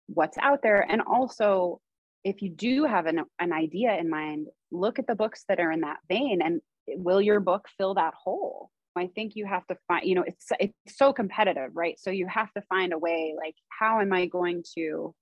what's 0.07 0.37
out 0.37 0.61
there 0.61 0.85
and 0.87 1.01
also 1.01 1.79
if 2.25 2.41
you 2.41 2.49
do 2.49 2.85
have 2.85 3.05
an, 3.05 3.23
an 3.39 3.53
idea 3.53 3.95
in 3.95 4.09
mind, 4.09 4.47
look 4.71 4.97
at 4.97 5.05
the 5.05 5.15
books 5.15 5.45
that 5.47 5.59
are 5.59 5.71
in 5.71 5.81
that 5.81 5.99
vein 6.09 6.41
and 6.43 6.59
will 6.87 7.21
your 7.21 7.39
book 7.39 7.67
fill 7.77 7.93
that 7.93 8.15
hole? 8.15 8.71
I 8.97 9.07
think 9.13 9.35
you 9.35 9.45
have 9.45 9.65
to 9.67 9.77
find, 9.87 10.07
you 10.07 10.15
know, 10.15 10.23
it's 10.23 10.47
it's 10.59 10.97
so 10.97 11.13
competitive, 11.13 11.71
right? 11.73 11.99
So 11.99 12.09
you 12.09 12.27
have 12.27 12.51
to 12.53 12.63
find 12.63 12.93
a 12.93 12.97
way 12.97 13.35
like 13.37 13.55
how 13.69 13.99
am 13.99 14.11
I 14.11 14.25
going 14.25 14.63
to 14.75 15.13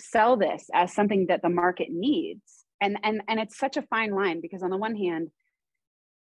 sell 0.00 0.36
this 0.36 0.68
as 0.74 0.92
something 0.92 1.26
that 1.26 1.42
the 1.42 1.48
market 1.48 1.88
needs? 1.90 2.64
And 2.80 2.98
and 3.02 3.22
and 3.28 3.38
it's 3.38 3.58
such 3.58 3.76
a 3.76 3.82
fine 3.82 4.12
line 4.12 4.40
because 4.40 4.62
on 4.62 4.70
the 4.70 4.76
one 4.76 4.96
hand, 4.96 5.30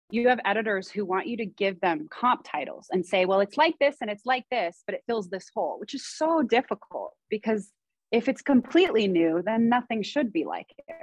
you 0.10 0.27
have 0.29 0.39
editors 0.45 0.89
who 0.89 1.05
want 1.05 1.27
you 1.27 1.38
to 1.38 1.45
give 1.45 1.79
them 1.82 2.08
comp 2.10 2.41
titles 2.43 2.88
and 2.91 3.05
say, 3.05 3.25
well, 3.25 3.41
it's 3.41 3.58
like 3.58 3.75
this 3.79 3.97
and 4.01 4.10
it's 4.10 4.25
like 4.25 4.45
this, 4.49 4.84
but 4.86 4.95
it 4.95 5.03
fills 5.05 5.29
this 5.29 5.49
hole, 5.53 5.77
which 5.79 5.93
is 5.93 6.05
so 6.05 6.41
difficult 6.41 7.13
because 7.29 7.71
if 8.12 8.27
it's 8.27 8.41
completely 8.41 9.08
new, 9.08 9.43
then 9.45 9.69
nothing 9.69 10.01
should 10.01 10.34
be 10.34 10.45
like 10.45 10.67
it. 10.88 10.95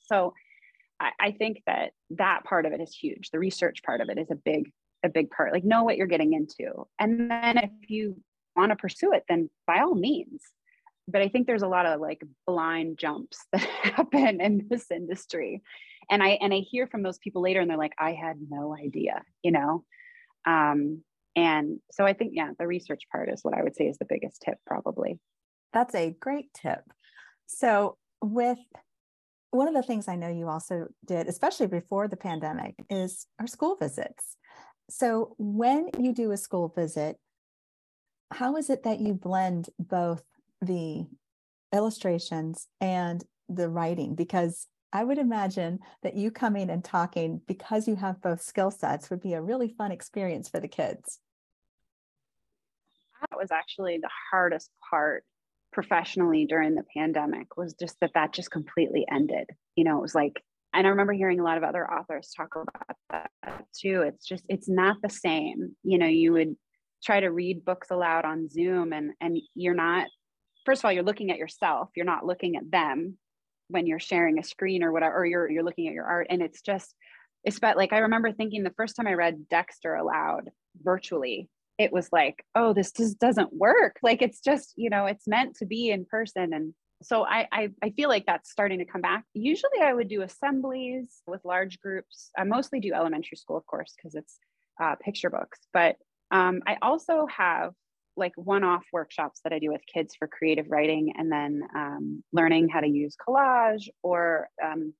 So 0.00 0.34
I, 0.98 1.10
I 1.20 1.30
think 1.30 1.62
that 1.66 1.92
that 2.10 2.42
part 2.44 2.66
of 2.66 2.72
it 2.72 2.80
is 2.80 2.94
huge. 2.94 3.30
The 3.30 3.38
research 3.38 3.82
part 3.84 4.00
of 4.00 4.08
it 4.08 4.18
is 4.18 4.30
a 4.30 4.36
big, 4.36 4.72
a 5.04 5.08
big 5.08 5.30
part. 5.30 5.52
Like 5.52 5.64
know 5.64 5.84
what 5.84 5.96
you're 5.96 6.08
getting 6.08 6.32
into. 6.32 6.86
And 6.98 7.30
then 7.30 7.58
if 7.58 7.70
you 7.88 8.16
want 8.56 8.70
to 8.70 8.76
pursue 8.76 9.12
it, 9.12 9.24
then 9.28 9.48
by 9.66 9.78
all 9.78 9.94
means. 9.94 10.42
But 11.06 11.22
I 11.22 11.28
think 11.28 11.46
there's 11.46 11.62
a 11.62 11.68
lot 11.68 11.86
of 11.86 12.00
like 12.00 12.22
blind 12.46 12.98
jumps 12.98 13.38
that 13.52 13.60
happen 13.60 14.40
in 14.40 14.66
this 14.68 14.90
industry. 14.90 15.62
And 16.10 16.22
i 16.22 16.30
and 16.40 16.52
i 16.52 16.58
hear 16.58 16.86
from 16.86 17.02
those 17.02 17.18
people 17.18 17.42
later 17.42 17.60
and 17.60 17.70
they're 17.70 17.78
like 17.78 17.94
i 17.98 18.12
had 18.12 18.36
no 18.48 18.76
idea 18.76 19.22
you 19.42 19.52
know? 19.52 19.84
Um 20.46 21.02
and 21.36 21.80
so 21.90 22.04
i 22.04 22.12
think 22.12 22.32
yeah 22.34 22.50
the 22.58 22.66
research 22.66 23.02
part 23.10 23.28
is 23.28 23.40
what 23.42 23.54
i 23.54 23.62
would 23.62 23.74
say 23.74 23.86
is 23.86 23.98
the 23.98 24.04
biggest 24.04 24.42
tip 24.42 24.58
probably. 24.66 25.18
That's 25.72 25.94
a 25.94 26.14
great 26.20 26.54
tip. 26.54 26.84
So 27.46 27.96
with 28.22 28.58
one 29.50 29.68
of 29.68 29.74
the 29.74 29.82
things 29.82 30.08
i 30.08 30.16
know 30.16 30.28
you 30.28 30.48
also 30.48 30.88
did 31.04 31.26
especially 31.26 31.66
before 31.66 32.08
the 32.08 32.16
pandemic 32.16 32.74
is 32.90 33.26
our 33.40 33.46
school 33.46 33.76
visits. 33.76 34.36
So 34.90 35.34
when 35.38 35.88
you 35.98 36.12
do 36.12 36.32
a 36.32 36.36
school 36.36 36.68
visit 36.68 37.16
how 38.30 38.56
is 38.56 38.68
it 38.68 38.82
that 38.82 39.00
you 39.00 39.14
blend 39.14 39.70
both 39.78 40.22
the 40.60 41.06
illustrations 41.72 42.68
and 42.80 43.24
the 43.48 43.68
writing 43.68 44.14
because 44.14 44.66
I 44.92 45.02
would 45.02 45.18
imagine 45.18 45.80
that 46.02 46.14
you 46.14 46.30
coming 46.30 46.70
and 46.70 46.84
talking 46.84 47.40
because 47.48 47.88
you 47.88 47.96
have 47.96 48.22
both 48.22 48.40
skill 48.40 48.70
sets 48.70 49.10
would 49.10 49.20
be 49.20 49.34
a 49.34 49.42
really 49.42 49.68
fun 49.68 49.90
experience 49.90 50.48
for 50.48 50.60
the 50.60 50.68
kids. 50.68 51.18
That 53.28 53.36
was 53.36 53.50
actually 53.50 53.98
the 54.00 54.10
hardest 54.30 54.70
part 54.88 55.24
professionally 55.72 56.46
during 56.46 56.76
the 56.76 56.84
pandemic 56.96 57.56
was 57.56 57.74
just 57.74 57.98
that 58.00 58.12
that 58.14 58.32
just 58.32 58.52
completely 58.52 59.04
ended. 59.10 59.50
You 59.74 59.82
know, 59.82 59.98
it 59.98 60.02
was 60.02 60.14
like, 60.14 60.40
and 60.72 60.86
I 60.86 60.90
remember 60.90 61.12
hearing 61.12 61.40
a 61.40 61.44
lot 61.44 61.58
of 61.58 61.64
other 61.64 61.90
authors 61.90 62.32
talk 62.36 62.54
about 62.54 62.96
that 63.10 63.30
too. 63.76 64.02
It's 64.02 64.24
just, 64.24 64.44
it's 64.48 64.68
not 64.68 64.98
the 65.02 65.10
same. 65.10 65.74
You 65.82 65.98
know, 65.98 66.06
you 66.06 66.32
would 66.32 66.54
try 67.04 67.18
to 67.20 67.32
read 67.32 67.64
books 67.64 67.90
aloud 67.90 68.24
on 68.24 68.48
Zoom 68.48 68.92
and 68.92 69.12
and 69.20 69.38
you're 69.54 69.74
not 69.74 70.06
first 70.64 70.80
of 70.80 70.84
all, 70.84 70.92
you're 70.92 71.02
looking 71.02 71.30
at 71.30 71.38
yourself, 71.38 71.90
you're 71.94 72.04
not 72.04 72.26
looking 72.26 72.56
at 72.56 72.70
them 72.70 73.18
when 73.68 73.86
you're 73.86 74.00
sharing 74.00 74.38
a 74.38 74.44
screen 74.44 74.82
or 74.82 74.92
whatever, 74.92 75.16
or 75.16 75.26
you're 75.26 75.50
you're 75.50 75.64
looking 75.64 75.88
at 75.88 75.94
your 75.94 76.04
art, 76.04 76.26
and 76.30 76.42
it's 76.42 76.62
just 76.62 76.94
it's 77.44 77.58
but 77.58 77.76
like 77.76 77.92
I 77.92 77.98
remember 77.98 78.32
thinking 78.32 78.62
the 78.62 78.70
first 78.76 78.96
time 78.96 79.06
I 79.06 79.14
read 79.14 79.48
Dexter 79.48 79.94
aloud 79.94 80.50
virtually, 80.82 81.48
it 81.78 81.92
was 81.92 82.08
like, 82.12 82.44
oh, 82.54 82.72
this 82.72 82.92
just 82.92 83.18
doesn't 83.18 83.52
work. 83.52 83.98
Like 84.02 84.22
it's 84.22 84.40
just 84.40 84.74
you 84.76 84.90
know 84.90 85.06
it's 85.06 85.26
meant 85.26 85.56
to 85.56 85.66
be 85.66 85.90
in 85.90 86.04
person, 86.04 86.52
and 86.52 86.74
so 87.02 87.24
I, 87.24 87.46
I, 87.52 87.68
I 87.82 87.90
feel 87.90 88.08
like 88.08 88.24
that's 88.26 88.50
starting 88.50 88.78
to 88.78 88.84
come 88.84 89.02
back. 89.02 89.24
Usually, 89.34 89.80
I 89.82 89.92
would 89.92 90.08
do 90.08 90.22
assemblies 90.22 91.20
with 91.26 91.44
large 91.44 91.80
groups. 91.80 92.30
I 92.36 92.44
mostly 92.44 92.80
do 92.80 92.94
elementary 92.94 93.36
school, 93.36 93.56
of 93.56 93.66
course, 93.66 93.92
because 93.96 94.14
it's 94.14 94.38
uh, 94.82 94.94
picture 94.96 95.30
books. 95.30 95.60
But 95.72 95.96
um, 96.30 96.62
I 96.66 96.78
also 96.80 97.26
have 97.26 97.72
like 98.16 98.32
one-off 98.36 98.84
workshops 98.92 99.40
that 99.44 99.52
I 99.52 99.58
do 99.58 99.70
with 99.70 99.80
kids 99.92 100.14
for 100.16 100.28
creative 100.28 100.66
writing, 100.70 101.14
and 101.16 101.30
then 101.30 101.62
um, 101.74 102.24
learning 102.32 102.68
how 102.68 102.80
to 102.80 102.88
use 102.88 103.16
collage. 103.16 103.88
Or 104.02 104.48
um, 104.62 104.94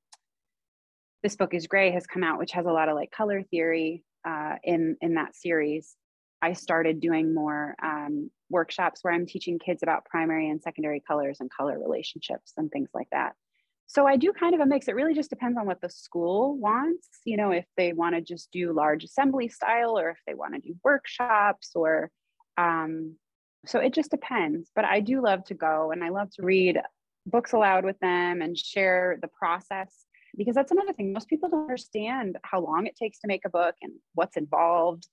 this 1.23 1.37
book 1.37 1.55
is 1.55 1.67
gray 1.67 1.91
has 1.93 2.07
come 2.07 2.25
out, 2.25 2.39
which 2.39 2.53
has 2.53 2.67
a 2.67 2.73
lot 2.73 2.89
of 2.89 2.97
like 2.97 3.11
color 3.11 3.43
theory 3.43 4.05
uh, 4.27 4.57
in 4.63 4.97
in 5.01 5.15
that 5.15 5.37
series. 5.37 5.97
I 6.43 6.53
started 6.53 7.01
doing 7.01 7.33
more 7.33 7.75
um, 7.83 8.31
workshops 8.51 9.01
where 9.03 9.15
I'm 9.15 9.27
teaching 9.27 9.59
kids 9.59 9.83
about 9.83 10.05
primary 10.05 10.51
and 10.51 10.61
secondary 10.61 11.01
colors 11.01 11.39
and 11.41 11.51
color 11.51 11.79
relationships 11.79 12.53
and 12.59 12.71
things 12.71 12.91
like 12.93 13.09
that. 13.13 13.33
So 13.87 14.07
I 14.07 14.17
do 14.17 14.33
kind 14.33 14.55
of 14.55 14.61
a 14.61 14.67
mix. 14.67 14.89
It 14.89 14.95
really 14.95 15.15
just 15.15 15.31
depends 15.31 15.59
on 15.59 15.67
what 15.67 15.81
the 15.81 15.91
school 15.91 16.57
wants. 16.59 17.09
You 17.25 17.37
know, 17.37 17.51
if 17.51 17.67
they 17.77 17.93
want 17.93 18.15
to 18.15 18.21
just 18.21 18.51
do 18.51 18.73
large 18.73 19.05
assembly 19.05 19.49
style 19.49 19.99
or 19.99 20.11
if 20.11 20.19
they 20.27 20.35
want 20.35 20.55
to 20.55 20.61
do 20.61 20.75
workshops 20.83 21.71
or 21.75 22.11
um, 22.57 23.17
so 23.67 23.79
it 23.79 23.95
just 23.95 24.11
depends. 24.11 24.71
But 24.75 24.85
I 24.85 25.01
do 25.01 25.23
love 25.23 25.45
to 25.47 25.55
go 25.55 25.91
and 25.93 26.05
I 26.05 26.11
love 26.11 26.31
to 26.33 26.43
read 26.43 26.81
books 27.27 27.53
aloud 27.53 27.85
with 27.85 27.99
them 28.01 28.43
and 28.43 28.57
share 28.57 29.19
the 29.21 29.29
process 29.29 30.05
because 30.37 30.55
that's 30.55 30.73
another 30.73 30.93
thing. 30.93 31.13
Most 31.13 31.29
people 31.29 31.49
don't 31.49 31.63
understand 31.63 32.39
how 32.43 32.61
long 32.61 32.87
it 32.87 32.97
takes 32.97 33.21
to 33.21 33.29
make 33.29 33.45
a 33.45 33.51
book 33.51 33.75
and 33.83 33.93
what's 34.15 34.37
involved, 34.37 35.07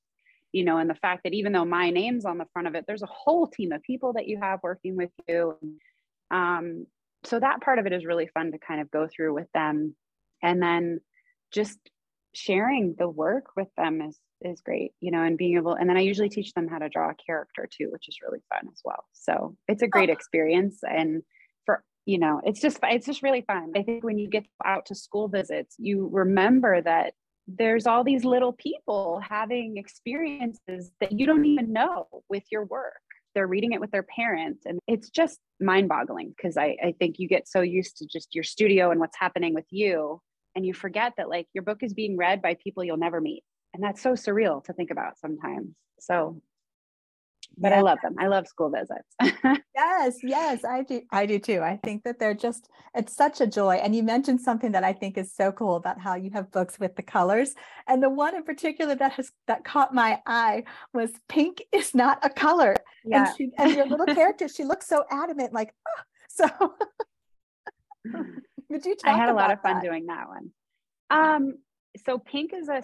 you 0.51 0.65
know, 0.65 0.77
and 0.77 0.89
the 0.89 0.95
fact 0.95 1.23
that 1.23 1.33
even 1.33 1.53
though 1.53 1.65
my 1.65 1.89
name's 1.89 2.25
on 2.25 2.37
the 2.37 2.47
front 2.53 2.67
of 2.67 2.75
it, 2.75 2.85
there's 2.87 3.03
a 3.03 3.07
whole 3.07 3.47
team 3.47 3.71
of 3.71 3.81
people 3.83 4.13
that 4.13 4.27
you 4.27 4.39
have 4.41 4.59
working 4.63 4.95
with 4.95 5.11
you. 5.27 5.57
Um, 6.31 6.87
so 7.23 7.39
that 7.39 7.61
part 7.61 7.77
of 7.79 7.85
it 7.85 7.93
is 7.93 8.05
really 8.05 8.27
fun 8.27 8.51
to 8.51 8.57
kind 8.57 8.81
of 8.81 8.89
go 8.89 9.07
through 9.07 9.33
with 9.33 9.51
them. 9.53 9.95
And 10.41 10.61
then 10.61 11.01
just 11.51 11.77
sharing 12.33 12.95
the 12.97 13.09
work 13.09 13.45
with 13.55 13.67
them 13.77 14.01
is 14.01 14.17
is 14.41 14.61
great, 14.61 14.93
you 14.99 15.11
know, 15.11 15.23
and 15.23 15.37
being 15.37 15.55
able, 15.55 15.73
and 15.73 15.89
then 15.89 15.97
I 15.97 16.01
usually 16.01 16.29
teach 16.29 16.53
them 16.53 16.67
how 16.67 16.79
to 16.79 16.89
draw 16.89 17.09
a 17.09 17.15
character 17.15 17.67
too, 17.69 17.89
which 17.91 18.07
is 18.07 18.17
really 18.23 18.41
fun 18.49 18.69
as 18.71 18.81
well. 18.83 19.05
So 19.13 19.55
it's 19.67 19.81
a 19.81 19.85
oh. 19.85 19.89
great 19.89 20.09
oh. 20.09 20.13
experience. 20.13 20.79
And 20.83 21.23
for, 21.65 21.83
you 22.05 22.19
know, 22.19 22.41
it's 22.43 22.61
just, 22.61 22.79
it's 22.83 23.05
just 23.05 23.23
really 23.23 23.41
fun. 23.41 23.71
I 23.75 23.83
think 23.83 24.03
when 24.03 24.17
you 24.17 24.27
get 24.27 24.45
out 24.65 24.85
to 24.87 24.95
school 24.95 25.27
visits, 25.27 25.75
you 25.77 26.09
remember 26.11 26.81
that 26.81 27.13
there's 27.47 27.87
all 27.87 28.03
these 28.03 28.23
little 28.23 28.53
people 28.53 29.21
having 29.27 29.77
experiences 29.77 30.91
that 31.01 31.11
you 31.11 31.25
don't 31.25 31.45
even 31.45 31.73
know 31.73 32.07
with 32.29 32.43
your 32.51 32.65
work 32.65 33.01
they're 33.33 33.47
reading 33.47 33.71
it 33.71 33.79
with 33.79 33.91
their 33.91 34.03
parents 34.03 34.65
and 34.65 34.79
it's 34.87 35.09
just 35.09 35.39
mind-boggling 35.59 36.33
because 36.35 36.57
I, 36.57 36.77
I 36.83 36.93
think 36.99 37.15
you 37.17 37.27
get 37.27 37.47
so 37.47 37.61
used 37.61 37.97
to 37.97 38.05
just 38.05 38.35
your 38.35 38.43
studio 38.43 38.91
and 38.91 38.99
what's 38.99 39.17
happening 39.17 39.53
with 39.53 39.65
you 39.69 40.21
and 40.55 40.65
you 40.65 40.73
forget 40.73 41.13
that 41.17 41.29
like 41.29 41.47
your 41.53 41.63
book 41.63 41.79
is 41.81 41.93
being 41.93 42.17
read 42.17 42.41
by 42.41 42.55
people 42.61 42.83
you'll 42.83 42.97
never 42.97 43.21
meet 43.21 43.43
and 43.73 43.83
that's 43.83 44.01
so 44.01 44.13
surreal 44.13 44.63
to 44.63 44.73
think 44.73 44.91
about 44.91 45.19
sometimes 45.19 45.69
so 45.99 46.41
but 47.57 47.71
yeah. 47.71 47.79
I 47.79 47.81
love 47.81 47.99
them. 48.01 48.15
I 48.17 48.27
love 48.27 48.47
school 48.47 48.69
visits. 48.69 49.15
yes, 49.75 50.17
yes, 50.23 50.63
I 50.63 50.83
do. 50.83 51.01
I 51.11 51.25
do 51.25 51.39
too. 51.39 51.61
I 51.61 51.79
think 51.83 52.03
that 52.03 52.19
they're 52.19 52.33
just, 52.33 52.69
it's 52.95 53.15
such 53.15 53.41
a 53.41 53.47
joy. 53.47 53.75
And 53.75 53.95
you 53.95 54.03
mentioned 54.03 54.41
something 54.41 54.71
that 54.71 54.83
I 54.83 54.93
think 54.93 55.17
is 55.17 55.33
so 55.33 55.51
cool 55.51 55.75
about 55.75 55.99
how 55.99 56.15
you 56.15 56.31
have 56.31 56.51
books 56.51 56.79
with 56.79 56.95
the 56.95 57.01
colors. 57.01 57.53
And 57.87 58.01
the 58.01 58.09
one 58.09 58.35
in 58.35 58.43
particular 58.43 58.95
that 58.95 59.13
has, 59.13 59.31
that 59.47 59.63
caught 59.63 59.93
my 59.93 60.21
eye 60.25 60.63
was 60.93 61.11
pink 61.27 61.61
is 61.71 61.93
not 61.93 62.19
a 62.23 62.29
color. 62.29 62.75
Yeah. 63.03 63.27
And, 63.27 63.37
she, 63.37 63.49
and 63.57 63.75
your 63.75 63.87
little 63.87 64.05
character, 64.15 64.47
she 64.47 64.63
looks 64.63 64.87
so 64.87 65.03
adamant, 65.11 65.53
like, 65.53 65.73
oh. 65.87 66.01
so. 66.29 66.47
Would 68.69 68.85
you 68.85 68.95
I 69.03 69.17
had 69.17 69.29
a 69.29 69.33
lot 69.33 69.51
of 69.51 69.61
fun 69.61 69.75
that? 69.75 69.83
doing 69.83 70.05
that 70.05 70.27
one. 70.29 70.51
Um, 71.09 71.55
so 72.05 72.17
pink 72.17 72.53
is 72.53 72.69
a 72.69 72.83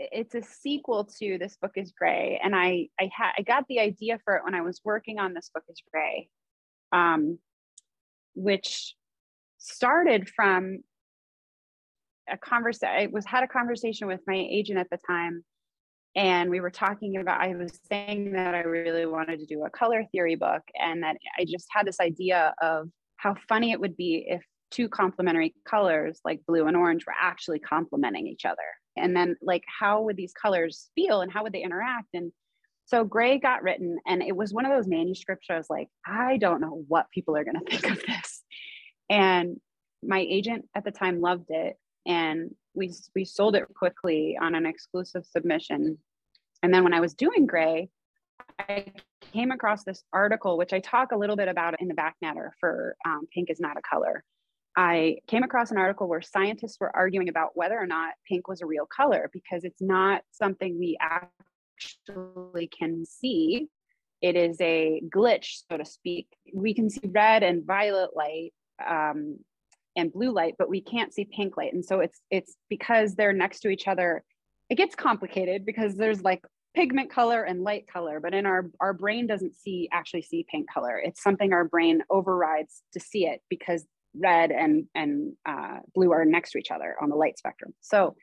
it's 0.00 0.34
a 0.34 0.42
sequel 0.42 1.04
to 1.04 1.36
this 1.38 1.56
book 1.60 1.72
is 1.76 1.92
gray 1.92 2.40
and 2.42 2.56
i 2.56 2.88
i 2.98 3.10
had 3.14 3.32
i 3.38 3.42
got 3.42 3.64
the 3.68 3.78
idea 3.78 4.18
for 4.24 4.36
it 4.36 4.44
when 4.44 4.54
i 4.54 4.62
was 4.62 4.80
working 4.84 5.18
on 5.18 5.34
this 5.34 5.50
book 5.52 5.64
is 5.68 5.82
gray 5.92 6.28
um, 6.92 7.38
which 8.34 8.94
started 9.58 10.28
from 10.28 10.78
a 12.30 12.38
conversation 12.38 12.94
i 12.94 13.06
was 13.12 13.26
had 13.26 13.44
a 13.44 13.48
conversation 13.48 14.06
with 14.06 14.20
my 14.26 14.36
agent 14.50 14.78
at 14.78 14.88
the 14.90 14.98
time 15.06 15.44
and 16.16 16.50
we 16.50 16.60
were 16.60 16.70
talking 16.70 17.18
about 17.18 17.40
i 17.40 17.54
was 17.54 17.78
saying 17.88 18.32
that 18.32 18.54
i 18.54 18.60
really 18.60 19.04
wanted 19.04 19.38
to 19.38 19.46
do 19.46 19.64
a 19.64 19.70
color 19.70 20.04
theory 20.12 20.34
book 20.34 20.62
and 20.80 21.02
that 21.02 21.16
i 21.38 21.44
just 21.44 21.66
had 21.70 21.86
this 21.86 22.00
idea 22.00 22.54
of 22.62 22.88
how 23.16 23.36
funny 23.48 23.72
it 23.72 23.80
would 23.80 23.96
be 23.96 24.24
if 24.28 24.42
two 24.70 24.88
complementary 24.88 25.54
colors 25.66 26.20
like 26.24 26.40
blue 26.46 26.66
and 26.66 26.76
orange 26.76 27.04
were 27.06 27.14
actually 27.20 27.58
complementing 27.58 28.26
each 28.26 28.44
other 28.44 28.56
and 28.96 29.16
then 29.16 29.36
like 29.42 29.64
how 29.66 30.02
would 30.02 30.16
these 30.16 30.32
colors 30.32 30.90
feel 30.94 31.20
and 31.20 31.32
how 31.32 31.42
would 31.42 31.52
they 31.52 31.62
interact? 31.62 32.08
And 32.14 32.32
so 32.90 33.04
gray 33.04 33.38
got 33.38 33.62
written 33.62 33.98
and 34.06 34.22
it 34.22 34.36
was 34.36 34.52
one 34.52 34.66
of 34.66 34.72
those 34.72 34.88
manuscripts 34.88 35.46
i 35.48 35.56
was 35.56 35.70
like 35.70 35.86
i 36.04 36.36
don't 36.38 36.60
know 36.60 36.84
what 36.88 37.10
people 37.14 37.36
are 37.36 37.44
going 37.44 37.54
to 37.64 37.78
think 37.78 37.92
of 37.92 38.02
this. 38.06 38.42
And 39.08 39.60
my 40.02 40.20
agent 40.20 40.66
at 40.74 40.84
the 40.84 40.90
time 40.90 41.20
loved 41.20 41.50
it 41.50 41.76
and 42.06 42.54
we 42.74 42.92
we 43.14 43.24
sold 43.24 43.54
it 43.56 43.64
quickly 43.74 44.38
on 44.40 44.54
an 44.54 44.66
exclusive 44.66 45.24
submission. 45.24 45.98
And 46.62 46.74
then 46.74 46.84
when 46.84 46.94
i 46.94 47.00
was 47.00 47.14
doing 47.14 47.46
gray 47.46 47.88
i 48.58 48.86
came 49.32 49.50
across 49.52 49.84
this 49.84 50.02
article 50.12 50.58
which 50.58 50.72
i 50.72 50.80
talk 50.80 51.12
a 51.12 51.16
little 51.16 51.36
bit 51.36 51.48
about 51.48 51.80
in 51.80 51.88
the 51.88 51.94
back 51.94 52.16
matter 52.20 52.52
for 52.58 52.96
um, 53.06 53.26
pink 53.32 53.50
is 53.50 53.60
not 53.60 53.76
a 53.76 53.82
color 53.82 54.24
I 54.76 55.18
came 55.26 55.42
across 55.42 55.70
an 55.70 55.78
article 55.78 56.08
where 56.08 56.22
scientists 56.22 56.78
were 56.80 56.94
arguing 56.94 57.28
about 57.28 57.50
whether 57.54 57.78
or 57.78 57.86
not 57.86 58.14
pink 58.28 58.48
was 58.48 58.60
a 58.60 58.66
real 58.66 58.86
color 58.86 59.28
because 59.32 59.64
it's 59.64 59.82
not 59.82 60.22
something 60.30 60.78
we 60.78 60.96
actually 61.00 62.68
can 62.68 63.04
see. 63.04 63.68
It 64.22 64.36
is 64.36 64.60
a 64.60 65.02
glitch, 65.14 65.62
so 65.70 65.76
to 65.76 65.84
speak. 65.84 66.28
We 66.54 66.74
can 66.74 66.88
see 66.88 67.00
red 67.04 67.42
and 67.42 67.66
violet 67.66 68.10
light 68.14 68.52
um, 68.86 69.38
and 69.96 70.12
blue 70.12 70.30
light, 70.32 70.54
but 70.58 70.68
we 70.68 70.80
can't 70.80 71.12
see 71.12 71.24
pink 71.24 71.56
light. 71.56 71.72
And 71.72 71.84
so 71.84 72.00
it's 72.00 72.20
it's 72.30 72.56
because 72.68 73.14
they're 73.14 73.32
next 73.32 73.60
to 73.60 73.70
each 73.70 73.88
other. 73.88 74.22
It 74.68 74.76
gets 74.76 74.94
complicated 74.94 75.66
because 75.66 75.96
there's 75.96 76.22
like 76.22 76.44
pigment 76.74 77.10
color 77.10 77.42
and 77.42 77.64
light 77.64 77.86
color, 77.92 78.20
but 78.20 78.34
in 78.34 78.46
our 78.46 78.70
our 78.80 78.92
brain 78.92 79.26
doesn't 79.26 79.56
see 79.56 79.88
actually 79.90 80.22
see 80.22 80.46
pink 80.48 80.70
color. 80.72 80.98
It's 80.98 81.22
something 81.22 81.52
our 81.52 81.64
brain 81.64 82.02
overrides 82.08 82.82
to 82.92 83.00
see 83.00 83.26
it 83.26 83.40
because 83.48 83.84
red 84.16 84.50
and 84.50 84.86
and 84.94 85.34
uh, 85.46 85.78
blue 85.94 86.12
are 86.12 86.24
next 86.24 86.52
to 86.52 86.58
each 86.58 86.70
other 86.70 86.96
on 87.00 87.08
the 87.08 87.16
light 87.16 87.38
spectrum. 87.38 87.72
So, 87.80 88.16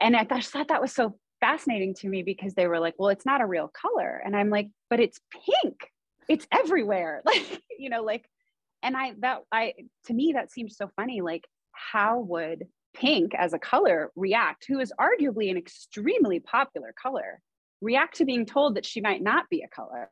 and 0.00 0.16
I 0.16 0.24
just 0.24 0.50
thought 0.50 0.68
that 0.68 0.80
was 0.80 0.92
so 0.92 1.16
fascinating 1.40 1.94
to 1.94 2.08
me 2.08 2.22
because 2.22 2.54
they 2.54 2.66
were 2.66 2.80
like, 2.80 2.94
well, 2.98 3.08
it's 3.08 3.26
not 3.26 3.40
a 3.40 3.46
real 3.46 3.68
color, 3.68 4.22
and 4.24 4.36
I'm 4.36 4.50
like, 4.50 4.68
but 4.90 5.00
it's 5.00 5.20
pink. 5.32 5.76
It's 6.28 6.46
everywhere. 6.52 7.22
Like 7.26 7.60
you 7.78 7.90
know, 7.90 8.02
like, 8.02 8.28
and 8.82 8.96
I 8.96 9.12
that 9.20 9.42
I 9.50 9.74
to 10.06 10.14
me 10.14 10.32
that 10.34 10.52
seems 10.52 10.76
so 10.76 10.90
funny. 10.96 11.20
Like, 11.20 11.46
how 11.72 12.20
would 12.20 12.66
pink 12.94 13.34
as 13.34 13.52
a 13.52 13.58
color 13.58 14.10
react? 14.16 14.66
Who 14.68 14.80
is 14.80 14.92
arguably 15.00 15.50
an 15.50 15.56
extremely 15.56 16.40
popular 16.40 16.94
color 17.00 17.40
react 17.80 18.16
to 18.18 18.24
being 18.24 18.46
told 18.46 18.76
that 18.76 18.86
she 18.86 19.00
might 19.00 19.22
not 19.22 19.50
be 19.50 19.62
a 19.62 19.68
color 19.68 20.10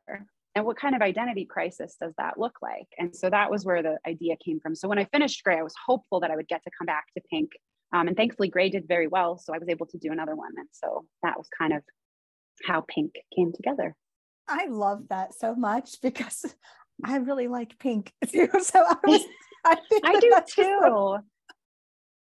and 0.55 0.65
what 0.65 0.77
kind 0.77 0.95
of 0.95 1.01
identity 1.01 1.45
crisis 1.45 1.95
does 2.01 2.13
that 2.17 2.37
look 2.37 2.57
like? 2.61 2.87
And 2.97 3.15
so 3.15 3.29
that 3.29 3.49
was 3.49 3.63
where 3.63 3.81
the 3.81 3.97
idea 4.05 4.35
came 4.43 4.59
from. 4.59 4.75
So 4.75 4.87
when 4.87 4.99
i 4.99 5.05
finished 5.05 5.43
gray 5.43 5.57
i 5.57 5.63
was 5.63 5.73
hopeful 5.85 6.19
that 6.21 6.31
i 6.31 6.35
would 6.35 6.47
get 6.47 6.63
to 6.63 6.71
come 6.77 6.85
back 6.85 7.05
to 7.15 7.23
pink. 7.29 7.51
Um, 7.93 8.07
and 8.07 8.15
thankfully 8.15 8.49
gray 8.49 8.69
did 8.69 8.87
very 8.87 9.07
well 9.07 9.37
so 9.37 9.53
i 9.53 9.57
was 9.57 9.69
able 9.69 9.85
to 9.87 9.97
do 9.97 10.11
another 10.11 10.35
one. 10.35 10.51
And 10.57 10.67
so 10.71 11.05
that 11.23 11.37
was 11.37 11.47
kind 11.57 11.73
of 11.73 11.83
how 12.65 12.81
pink 12.87 13.13
came 13.35 13.51
together. 13.53 13.95
I 14.47 14.67
love 14.67 15.03
that 15.09 15.33
so 15.33 15.55
much 15.55 16.01
because 16.01 16.45
i 17.05 17.17
really 17.17 17.47
like 17.47 17.79
pink 17.79 18.11
too. 18.27 18.49
So 18.61 18.83
i 18.85 18.97
was 19.05 19.21
i, 19.65 19.75
I 20.03 20.19
do 20.19 20.35
too. 20.47 21.17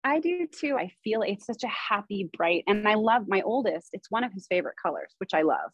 I 0.03 0.19
do 0.19 0.47
too. 0.47 0.77
I 0.77 0.89
feel 1.03 1.21
it's 1.21 1.45
such 1.45 1.63
a 1.65 1.67
happy, 1.67 2.29
bright, 2.37 2.63
and 2.65 2.87
I 2.87 2.93
love 2.93 3.23
my 3.27 3.41
oldest. 3.41 3.89
It's 3.91 4.09
one 4.09 4.23
of 4.23 4.31
his 4.31 4.47
favorite 4.47 4.75
colors, 4.81 5.13
which 5.17 5.33
I 5.33 5.41
love 5.41 5.71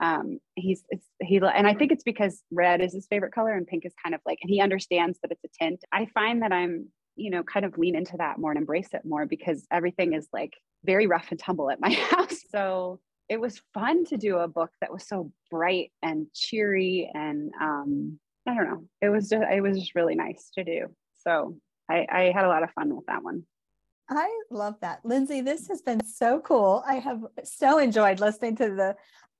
um 0.00 0.38
he's 0.56 0.84
he 1.22 1.36
and 1.36 1.66
i 1.66 1.74
think 1.74 1.92
it's 1.92 2.02
because 2.02 2.42
red 2.50 2.80
is 2.80 2.92
his 2.92 3.06
favorite 3.06 3.32
color 3.32 3.52
and 3.52 3.66
pink 3.66 3.84
is 3.84 3.94
kind 4.02 4.14
of 4.14 4.20
like 4.26 4.38
and 4.42 4.50
he 4.50 4.60
understands 4.60 5.18
that 5.22 5.30
it's 5.30 5.44
a 5.44 5.64
tint. 5.64 5.84
I 5.92 6.06
find 6.06 6.42
that 6.42 6.52
i'm 6.52 6.88
you 7.16 7.30
know 7.30 7.42
kind 7.42 7.64
of 7.64 7.78
lean 7.78 7.94
into 7.94 8.16
that 8.16 8.38
more 8.38 8.50
and 8.50 8.58
embrace 8.58 8.88
it 8.92 9.04
more 9.04 9.26
because 9.26 9.66
everything 9.70 10.14
is 10.14 10.28
like 10.32 10.54
very 10.84 11.06
rough 11.06 11.28
and 11.30 11.38
tumble 11.38 11.70
at 11.70 11.80
my 11.80 11.90
house. 12.10 12.40
So 12.50 13.00
it 13.28 13.40
was 13.40 13.62
fun 13.72 14.04
to 14.06 14.16
do 14.16 14.38
a 14.38 14.48
book 14.48 14.70
that 14.80 14.92
was 14.92 15.06
so 15.06 15.32
bright 15.50 15.92
and 16.02 16.26
cheery 16.34 17.10
and 17.14 17.52
um 17.60 18.18
i 18.46 18.54
don't 18.54 18.68
know. 18.68 18.84
It 19.00 19.08
was 19.08 19.28
just 19.28 19.44
it 19.50 19.62
was 19.62 19.78
just 19.78 19.94
really 19.94 20.14
nice 20.14 20.50
to 20.56 20.64
do. 20.64 20.88
So 21.22 21.56
i 21.88 22.06
i 22.10 22.22
had 22.34 22.44
a 22.44 22.48
lot 22.48 22.64
of 22.64 22.70
fun 22.72 22.94
with 22.94 23.06
that 23.06 23.22
one. 23.22 23.44
I 24.10 24.28
love 24.50 24.74
that. 24.82 25.00
Lindsay, 25.04 25.40
this 25.40 25.66
has 25.68 25.80
been 25.80 26.04
so 26.04 26.40
cool. 26.40 26.84
I 26.86 26.96
have 26.96 27.24
so 27.42 27.78
enjoyed 27.78 28.20
listening 28.20 28.56
to 28.56 28.66
the 28.68 28.96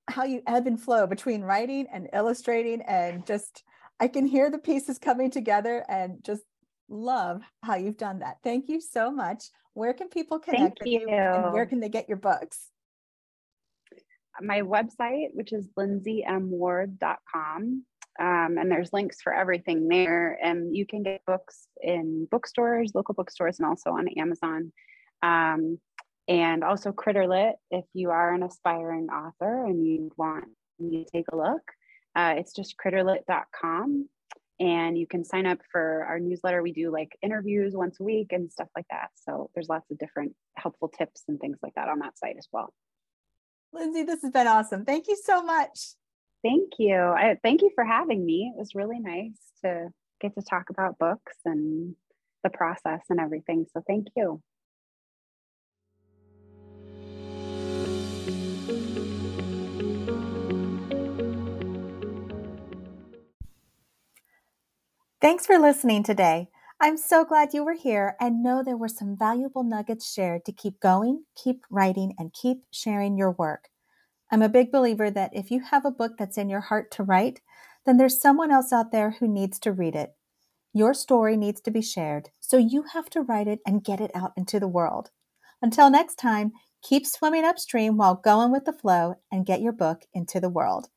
how 0.07 0.23
you 0.23 0.41
ebb 0.47 0.67
and 0.67 0.79
flow 0.79 1.07
between 1.07 1.41
writing 1.41 1.87
and 1.91 2.09
illustrating 2.13 2.81
and 2.83 3.25
just 3.25 3.63
I 3.99 4.07
can 4.07 4.25
hear 4.25 4.51
the 4.51 4.57
pieces 4.57 4.99
coming 4.99 5.31
together 5.31 5.85
and 5.87 6.23
just 6.23 6.43
love 6.89 7.41
how 7.63 7.75
you've 7.75 7.97
done 7.97 8.19
that. 8.19 8.37
Thank 8.43 8.69
you 8.69 8.81
so 8.81 9.11
much. 9.11 9.45
Where 9.73 9.93
can 9.93 10.09
people 10.09 10.39
connect 10.39 10.79
Thank 10.79 10.81
with 10.81 10.87
you. 10.87 10.99
you 11.01 11.09
and 11.09 11.53
where 11.53 11.65
can 11.65 11.79
they 11.79 11.89
get 11.89 12.07
your 12.07 12.17
books? 12.17 12.69
My 14.41 14.61
website, 14.61 15.29
which 15.33 15.53
is 15.53 15.67
lindsaymward.com. 15.79 17.83
Um, 18.17 18.57
and 18.57 18.71
there's 18.71 18.93
links 18.93 19.21
for 19.21 19.33
everything 19.33 19.87
there. 19.87 20.37
And 20.41 20.75
you 20.75 20.85
can 20.85 21.03
get 21.03 21.25
books 21.25 21.67
in 21.81 22.27
bookstores, 22.31 22.93
local 22.95 23.13
bookstores, 23.13 23.59
and 23.59 23.67
also 23.67 23.91
on 23.91 24.07
Amazon. 24.17 24.71
Um, 25.21 25.79
and 26.27 26.63
also 26.63 26.91
Critterlit 26.91 27.53
if 27.71 27.85
you 27.93 28.09
are 28.09 28.33
an 28.33 28.43
aspiring 28.43 29.09
author 29.09 29.65
and 29.65 29.85
you 29.85 30.11
want 30.17 30.45
me 30.79 31.03
to 31.03 31.09
take 31.09 31.25
a 31.31 31.35
look. 31.35 31.61
Uh, 32.15 32.35
it's 32.37 32.53
just 32.53 32.75
critterlit.com 32.77 34.07
and 34.59 34.97
you 34.97 35.05
can 35.05 35.23
sign 35.23 35.45
up 35.45 35.59
for 35.71 36.05
our 36.05 36.19
newsletter. 36.19 36.63
We 36.63 36.71
do 36.71 36.91
like 36.91 37.17
interviews 37.21 37.75
once 37.75 37.99
a 37.99 38.03
week 38.03 38.31
and 38.31 38.51
stuff 38.51 38.69
like 38.75 38.85
that. 38.89 39.09
So 39.15 39.49
there's 39.53 39.69
lots 39.69 39.91
of 39.91 39.97
different 39.97 40.33
helpful 40.55 40.87
tips 40.87 41.23
and 41.27 41.39
things 41.39 41.57
like 41.61 41.75
that 41.75 41.89
on 41.89 41.99
that 41.99 42.17
site 42.17 42.37
as 42.37 42.47
well. 42.51 42.73
Lindsay, 43.73 44.03
this 44.03 44.21
has 44.21 44.31
been 44.31 44.47
awesome. 44.47 44.85
Thank 44.85 45.07
you 45.07 45.17
so 45.21 45.43
much. 45.43 45.95
Thank 46.41 46.73
you. 46.79 46.95
I, 46.95 47.37
thank 47.43 47.61
you 47.61 47.71
for 47.75 47.83
having 47.83 48.25
me. 48.25 48.53
It 48.55 48.57
was 48.57 48.75
really 48.75 48.99
nice 48.99 49.37
to 49.63 49.89
get 50.21 50.35
to 50.35 50.41
talk 50.41 50.69
about 50.69 50.97
books 50.97 51.35
and 51.43 51.95
the 52.43 52.49
process 52.49 53.01
and 53.09 53.19
everything. 53.19 53.65
So 53.73 53.83
thank 53.85 54.07
you. 54.15 54.41
Thanks 65.25 65.47
for 65.47 65.57
listening 65.57 66.03
today. 66.03 66.49
I'm 66.79 66.97
so 66.97 67.25
glad 67.25 67.51
you 67.51 67.65
were 67.65 67.73
here 67.73 68.15
and 68.21 68.43
know 68.43 68.61
there 68.61 68.77
were 68.77 68.87
some 68.87 69.17
valuable 69.17 69.63
nuggets 69.63 70.13
shared 70.13 70.45
to 70.45 70.51
keep 70.51 70.79
going, 70.79 71.23
keep 71.35 71.63
writing, 71.71 72.13
and 72.19 72.31
keep 72.31 72.59
sharing 72.71 73.17
your 73.17 73.31
work. 73.31 73.69
I'm 74.31 74.43
a 74.43 74.49
big 74.49 74.71
believer 74.71 75.09
that 75.09 75.31
if 75.33 75.49
you 75.49 75.61
have 75.61 75.83
a 75.83 75.89
book 75.89 76.11
that's 76.19 76.37
in 76.37 76.47
your 76.47 76.59
heart 76.59 76.91
to 76.91 77.03
write, 77.03 77.41
then 77.87 77.97
there's 77.97 78.21
someone 78.21 78.51
else 78.51 78.71
out 78.71 78.91
there 78.91 79.15
who 79.19 79.27
needs 79.27 79.57
to 79.61 79.71
read 79.71 79.95
it. 79.95 80.11
Your 80.73 80.93
story 80.93 81.35
needs 81.37 81.59
to 81.61 81.71
be 81.71 81.81
shared, 81.81 82.29
so 82.39 82.57
you 82.57 82.83
have 82.93 83.09
to 83.09 83.21
write 83.21 83.47
it 83.47 83.61
and 83.65 83.83
get 83.83 83.99
it 83.99 84.11
out 84.13 84.33
into 84.37 84.59
the 84.59 84.67
world. 84.67 85.09
Until 85.59 85.89
next 85.89 86.19
time, 86.19 86.51
Keep 86.83 87.07
swimming 87.07 87.43
upstream 87.43 87.97
while 87.97 88.13
going 88.13 88.51
with 88.51 88.65
the 88.65 88.71
flow 88.71 89.15
and 89.31 89.43
get 89.43 89.59
your 89.59 89.73
book 89.73 90.03
into 90.13 90.39
the 90.39 90.51
world. 90.51 90.89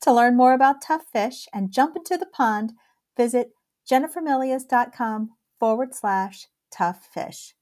To 0.00 0.10
learn 0.10 0.38
more 0.38 0.54
about 0.54 0.80
tough 0.80 1.02
fish 1.12 1.46
and 1.52 1.70
jump 1.70 1.96
into 1.96 2.16
the 2.16 2.24
pond, 2.24 2.72
visit 3.14 3.50
jennifermilius.com 3.88 5.30
forward 5.58 5.94
slash 5.94 6.48
tough 6.70 7.08
fish. 7.12 7.54